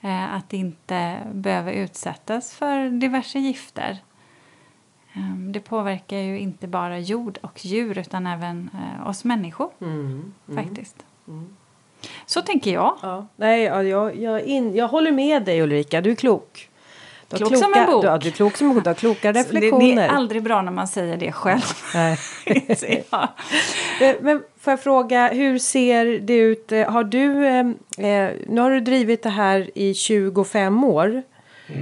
[0.00, 3.98] eh, att inte behöva utsättas för diverse gifter.
[5.12, 10.34] Eh, det påverkar ju inte bara jord och djur utan även eh, oss människor Mm.
[10.54, 11.04] faktiskt.
[12.26, 12.96] Så tänker jag.
[13.02, 13.26] Ja.
[13.36, 16.68] Nej, ja, jag, jag, in, jag håller med dig Ulrika, du är klok.
[17.28, 18.02] Du Klok som en bok.
[18.02, 19.96] Du, ja, du är klok som en bok, du har kloka Det, reflektioner.
[19.96, 21.60] det är aldrig bra när man säger det själv.
[21.94, 22.18] Nej.
[23.10, 23.28] jag.
[24.00, 26.72] Eh, Men får jag fråga, hur ser det ut?
[26.72, 27.58] Eh, Har du, eh,
[28.10, 31.22] eh, nu har du drivit det här i 25 år.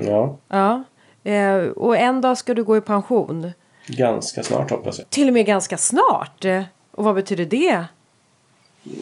[0.03, 0.85] Ja, Ja.
[1.31, 3.53] Eh, och en dag ska du gå i pension.
[3.87, 5.11] ganska snart hoppas jag.
[5.11, 6.45] Till och med ganska snart.
[6.45, 7.85] Eh, Och vad betyder det?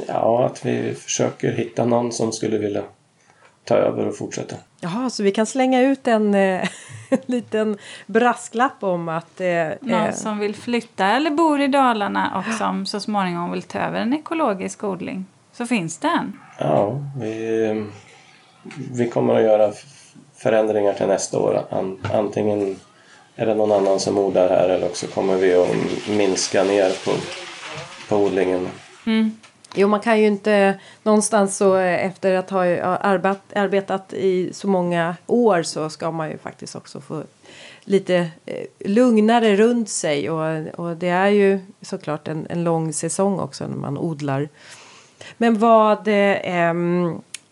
[0.08, 2.82] Ja, att vi försöker hitta någon som skulle vilja
[3.64, 4.56] ta över och fortsätta.
[4.80, 6.68] Jaha, så vi kan slänga ut en, eh,
[7.10, 9.40] en liten brasklapp om att...
[9.40, 13.62] Eh, Någon eh, som vill flytta eller bor i Dalarna och som så småningom vill
[13.62, 15.26] ta över en ekologisk odling.
[15.52, 16.38] Så finns det en.
[16.58, 17.86] Ja, vi,
[18.92, 19.72] vi kommer att göra
[20.34, 21.64] förändringar till nästa år.
[21.70, 22.76] An, antingen
[23.36, 25.68] är det någon annan som odlar här eller också kommer vi att
[26.08, 27.12] minska ner på,
[28.08, 28.68] på odlingen.
[29.74, 34.68] Jo, man kan ju inte någonstans så eh, efter att ha arbetat, arbetat i så
[34.68, 37.22] många år så ska man ju faktiskt också få
[37.84, 43.38] lite eh, lugnare runt sig och, och det är ju såklart en, en lång säsong
[43.38, 44.48] också när man odlar.
[45.36, 46.74] Men vad eh,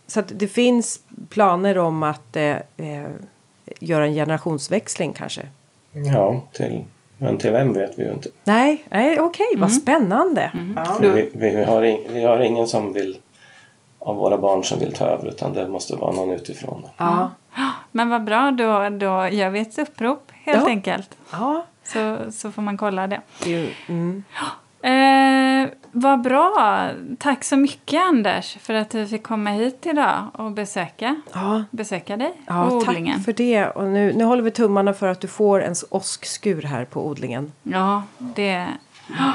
[0.06, 3.10] så att det finns planer om att eh, eh
[3.80, 5.42] göra en generationsväxling kanske?
[5.92, 6.84] Ja, till,
[7.20, 8.28] men till vem vet vi ju inte.
[8.44, 10.50] Nej, nej okej, vad spännande.
[10.76, 10.84] Ja.
[10.84, 13.18] För Vi, vi, har in, vi har ingen som vill
[13.98, 16.82] av våra barn som vill ta över utan det måste vara någon utifrån.
[16.96, 17.30] Ja.
[17.92, 20.66] Men vad bra, då, då gör vi ett upprop helt Ja.
[20.68, 21.16] enkelt.
[21.32, 21.64] ja.
[21.84, 23.20] Så, så får man kolla det.
[23.88, 24.24] mm.
[24.82, 24.90] Eh,
[25.92, 26.88] vad bra!
[27.18, 31.64] Tack så mycket Anders för att du fick komma hit idag och besöka, ja.
[31.70, 33.20] besöka dig Ja, och tack odlingen.
[33.20, 33.66] för det.
[33.66, 37.52] Och nu, nu håller vi tummarna för att du får en åskskur här på odlingen.
[37.62, 38.66] Ja, det...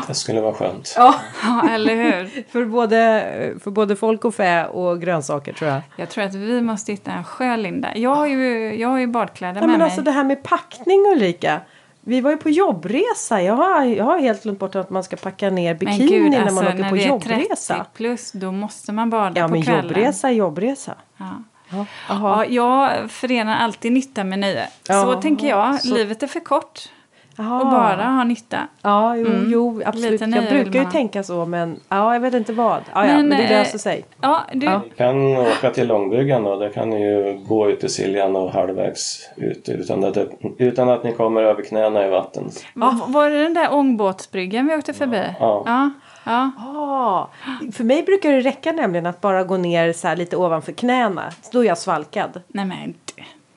[0.07, 0.93] Det skulle vara skönt.
[0.97, 2.43] Ja, Ja, eller hur?
[2.51, 5.81] för både, för både folk och fä och grönsaker tror jag.
[5.97, 7.97] Jag tror att vi måste hitta en sjö, Linda.
[7.97, 9.85] Jag har ju, jag har ju badkläder Nej, med men mig.
[9.85, 11.61] alltså det här med packning Ulrika.
[12.07, 13.41] Vi var ju på jobbresa.
[13.41, 16.31] Jag har, jag har helt glömt bort att man ska packa ner Men bikini gud,
[16.31, 17.73] när alltså, man åker när på jobbresa.
[17.75, 19.83] 30 plus, då måste man bada Ja, på men kvällen.
[19.85, 20.95] jobbresa är jobbresa.
[21.17, 21.25] Ja.
[21.69, 21.85] Ja.
[22.09, 24.67] Ja, jag förenar alltid nytta med nöje.
[24.87, 25.81] Ja, så tänker jag.
[25.81, 26.89] så- Livet är för kort
[27.37, 27.57] Jaha.
[27.61, 28.57] att bara ha nytta.
[28.81, 29.45] Ja, jo, Mm.
[29.51, 30.21] jo absolut.
[30.21, 32.81] Jag brukar ju tänka så men ja, jag vet inte vad.
[32.93, 34.05] Ja, ja, Men, men det eh, löser sig.
[34.21, 34.81] Ja, du, Ja.
[34.97, 36.55] Kan åka till Långbryggan då.
[36.59, 40.17] Där kan ni ju gå ut till Siljan och halvvägs ut utan att,
[40.57, 42.49] utan att ni kommer över knäna i vatten.
[42.73, 45.21] va- var det den där ångbåtsbryggan vi åkte förbi?
[45.39, 45.63] Ja.
[45.65, 45.89] ja.
[46.25, 46.51] ja.
[46.57, 47.27] Ah,
[47.73, 51.23] för mig brukar det räcka nämligen att bara gå ner så här lite ovanför knäna.
[51.51, 52.41] Då är jag svalkad.
[52.47, 52.93] Nej men.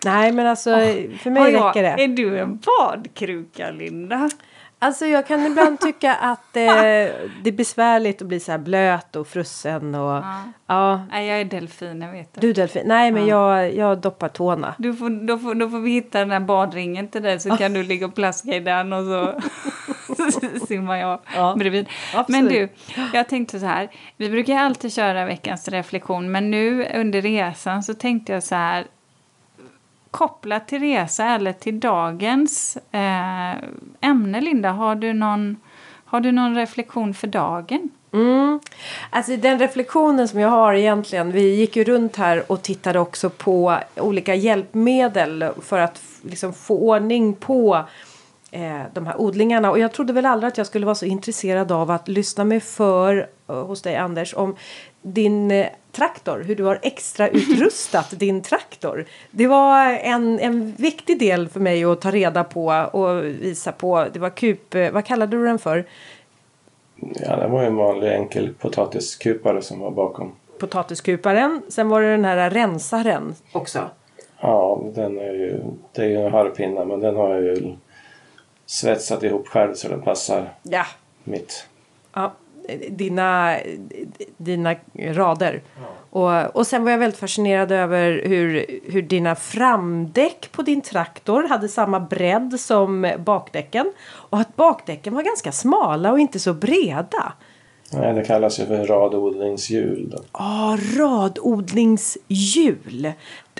[0.04, 0.70] Nej men alltså
[1.20, 2.04] för mig Har jag- räcker det.
[2.04, 4.30] Är du en badkruka, Linda?
[4.80, 6.62] Alltså jag kan ibland tycka att eh,
[7.42, 10.42] det är besvärligt att bli så här blöt och frusen och ja.
[10.66, 11.00] Ja.
[11.10, 12.40] Nej, jag är delfinen, vet du.
[12.40, 14.74] Du Delfin, nej men jag, jag doppar tårna.
[14.78, 17.72] Du får, då, får, då får vi hitta den där badringen till dig så kan
[17.72, 19.34] du ligga och plaska i den och så
[20.66, 21.88] simmar jag Ja, bredvid.
[22.14, 22.42] absolut.
[22.42, 22.68] Men du,
[23.12, 23.88] jag tänkte så här.
[24.16, 28.86] Vi brukar alltid köra veckans reflektion men nu under resan så tänkte jag så här.
[30.10, 33.50] Kopplat till resa eller till dagens eh,
[34.00, 34.70] ämne, Linda.
[34.70, 35.56] Har du, någon,
[36.04, 37.90] har du någon reflektion för dagen?
[38.12, 38.60] Mm.
[39.10, 43.30] Alltså den reflektionen som jag har egentligen, vi gick ju runt här och tittade också
[43.30, 47.84] på olika hjälpmedel för att liksom få ordning på
[48.50, 49.70] eh, de här odlingarna.
[49.70, 52.60] Och jag trodde väl aldrig att jag skulle vara så intresserad av att lyssna mig
[52.60, 54.56] för eh, hos dig Anders om
[55.02, 59.04] din eh, traktor, hur du har extra utrustat din traktor.
[59.30, 64.06] Det var en, en viktig del för mig att ta reda på och visa på.
[64.12, 65.84] Det var kup, eh, vad kallade du den för?
[66.96, 70.32] Ja, det var en vanlig enkel potatiskupare som var bakom.
[70.58, 71.62] potatiskuparen.
[71.68, 73.80] Sen var det den här rensaren också.
[74.40, 75.60] Ja, den är ju,
[75.92, 77.76] det är ju en harpinne men den har jag ju
[78.68, 80.84] svetsat ihop själv så den passar Ja.
[81.24, 81.66] mitt.
[82.14, 82.32] ja
[82.90, 83.56] dina,
[84.36, 85.62] dina rader.
[86.10, 91.48] Och, och sen var jag väldigt fascinerad över hur, hur dina framdäck på din traktor
[91.48, 93.92] hade samma bredd som bakdäcken.
[94.08, 97.32] Och att bakdäcken var ganska smala och inte så breda.
[97.92, 100.14] Nej, det kallas ju för radodlingshjul.
[100.32, 103.12] Ja, radodlingshjul.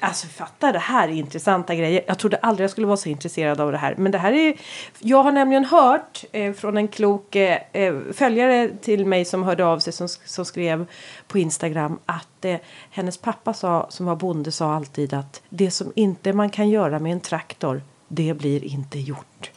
[0.02, 2.04] Alltså fatta det här är intressanta grejer.
[2.06, 3.94] Jag trodde aldrig jag skulle vara så intresserad av det här.
[3.98, 4.54] Men det här är
[4.98, 9.64] Jag har nämligen hört eh, från en klok eh, eh, följare till mig som hörde
[9.64, 10.86] av sig som, som skrev
[11.26, 12.56] på Instagram att eh,
[12.90, 16.98] hennes pappa sa, som var bonde sa alltid att det som inte man kan göra
[16.98, 19.50] med en traktor det blir inte gjort.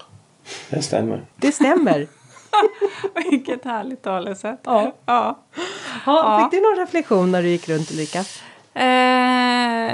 [0.69, 1.25] Det stämmer.
[1.35, 2.07] Det stämmer.
[3.31, 4.59] Vilket härligt talesätt.
[4.63, 4.95] Ja.
[5.05, 5.39] ja.
[6.05, 8.19] Ha, Fick du någon reflektion när du gick runt Ulrika?
[8.73, 9.93] Eh,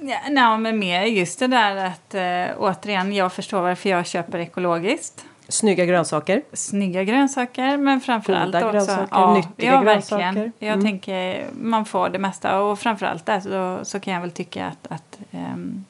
[0.00, 4.38] ja, nej, men mer just det där att eh, återigen, jag förstår varför jag köper
[4.38, 5.24] ekologiskt.
[5.48, 6.42] Snygga grönsaker.
[6.52, 8.72] Snygga grönsaker, men framförallt Goda också...
[8.72, 10.24] grönsaker, ja, nyttiga ja, grönsaker.
[10.24, 10.52] verkligen.
[10.58, 10.84] Jag Mm.
[10.84, 14.86] tänker, man får det mesta och framförallt där så, så kan jag väl tycka att,
[14.92, 15.84] att ehm,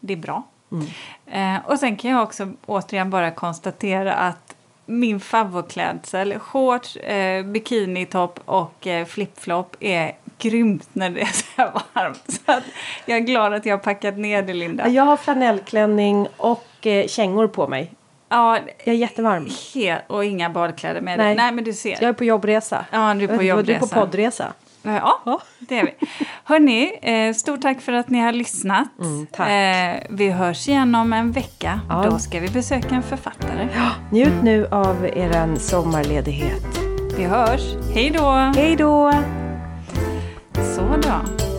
[0.00, 0.42] det är bra.
[0.72, 1.56] Mm.
[1.56, 4.54] Eh, och sen kan jag också återigen bara konstatera att
[4.86, 11.70] min favoritklädsel, shorts, eh, bikinitopp och eh, flipflop är grymt när det är så här
[11.94, 12.22] varmt.
[12.46, 12.62] Så att
[13.06, 14.88] jag är glad att jag har packat ner det, Linda.
[14.88, 17.92] Jag har flanellklänning och eh, kängor på mig.
[18.28, 19.48] Ja, Jag är jättevarm.
[19.74, 21.26] helt, och inga badkläder med Nej.
[21.26, 21.36] dig.
[21.36, 21.90] Nej, men du ser.
[21.90, 22.84] Jag är på jobbresa.
[22.90, 23.94] Ja, du är på vad Du är på jobbresa.
[24.00, 24.52] poddresa.
[24.82, 26.06] Ja, det är vi.
[26.44, 28.88] Hörni, eh, stort tack för att ni har lyssnat.
[29.00, 29.48] Mm, tack.
[29.50, 31.80] Eh, vi hörs igen om en vecka.
[31.88, 32.06] Ja.
[32.10, 33.68] Då ska vi besöka en författare.
[34.10, 36.62] Njut nu av er sommarledighet.
[37.16, 37.62] Vi hörs.
[37.94, 38.30] Hej då!
[38.56, 39.12] Hej då!
[40.64, 41.49] Så då.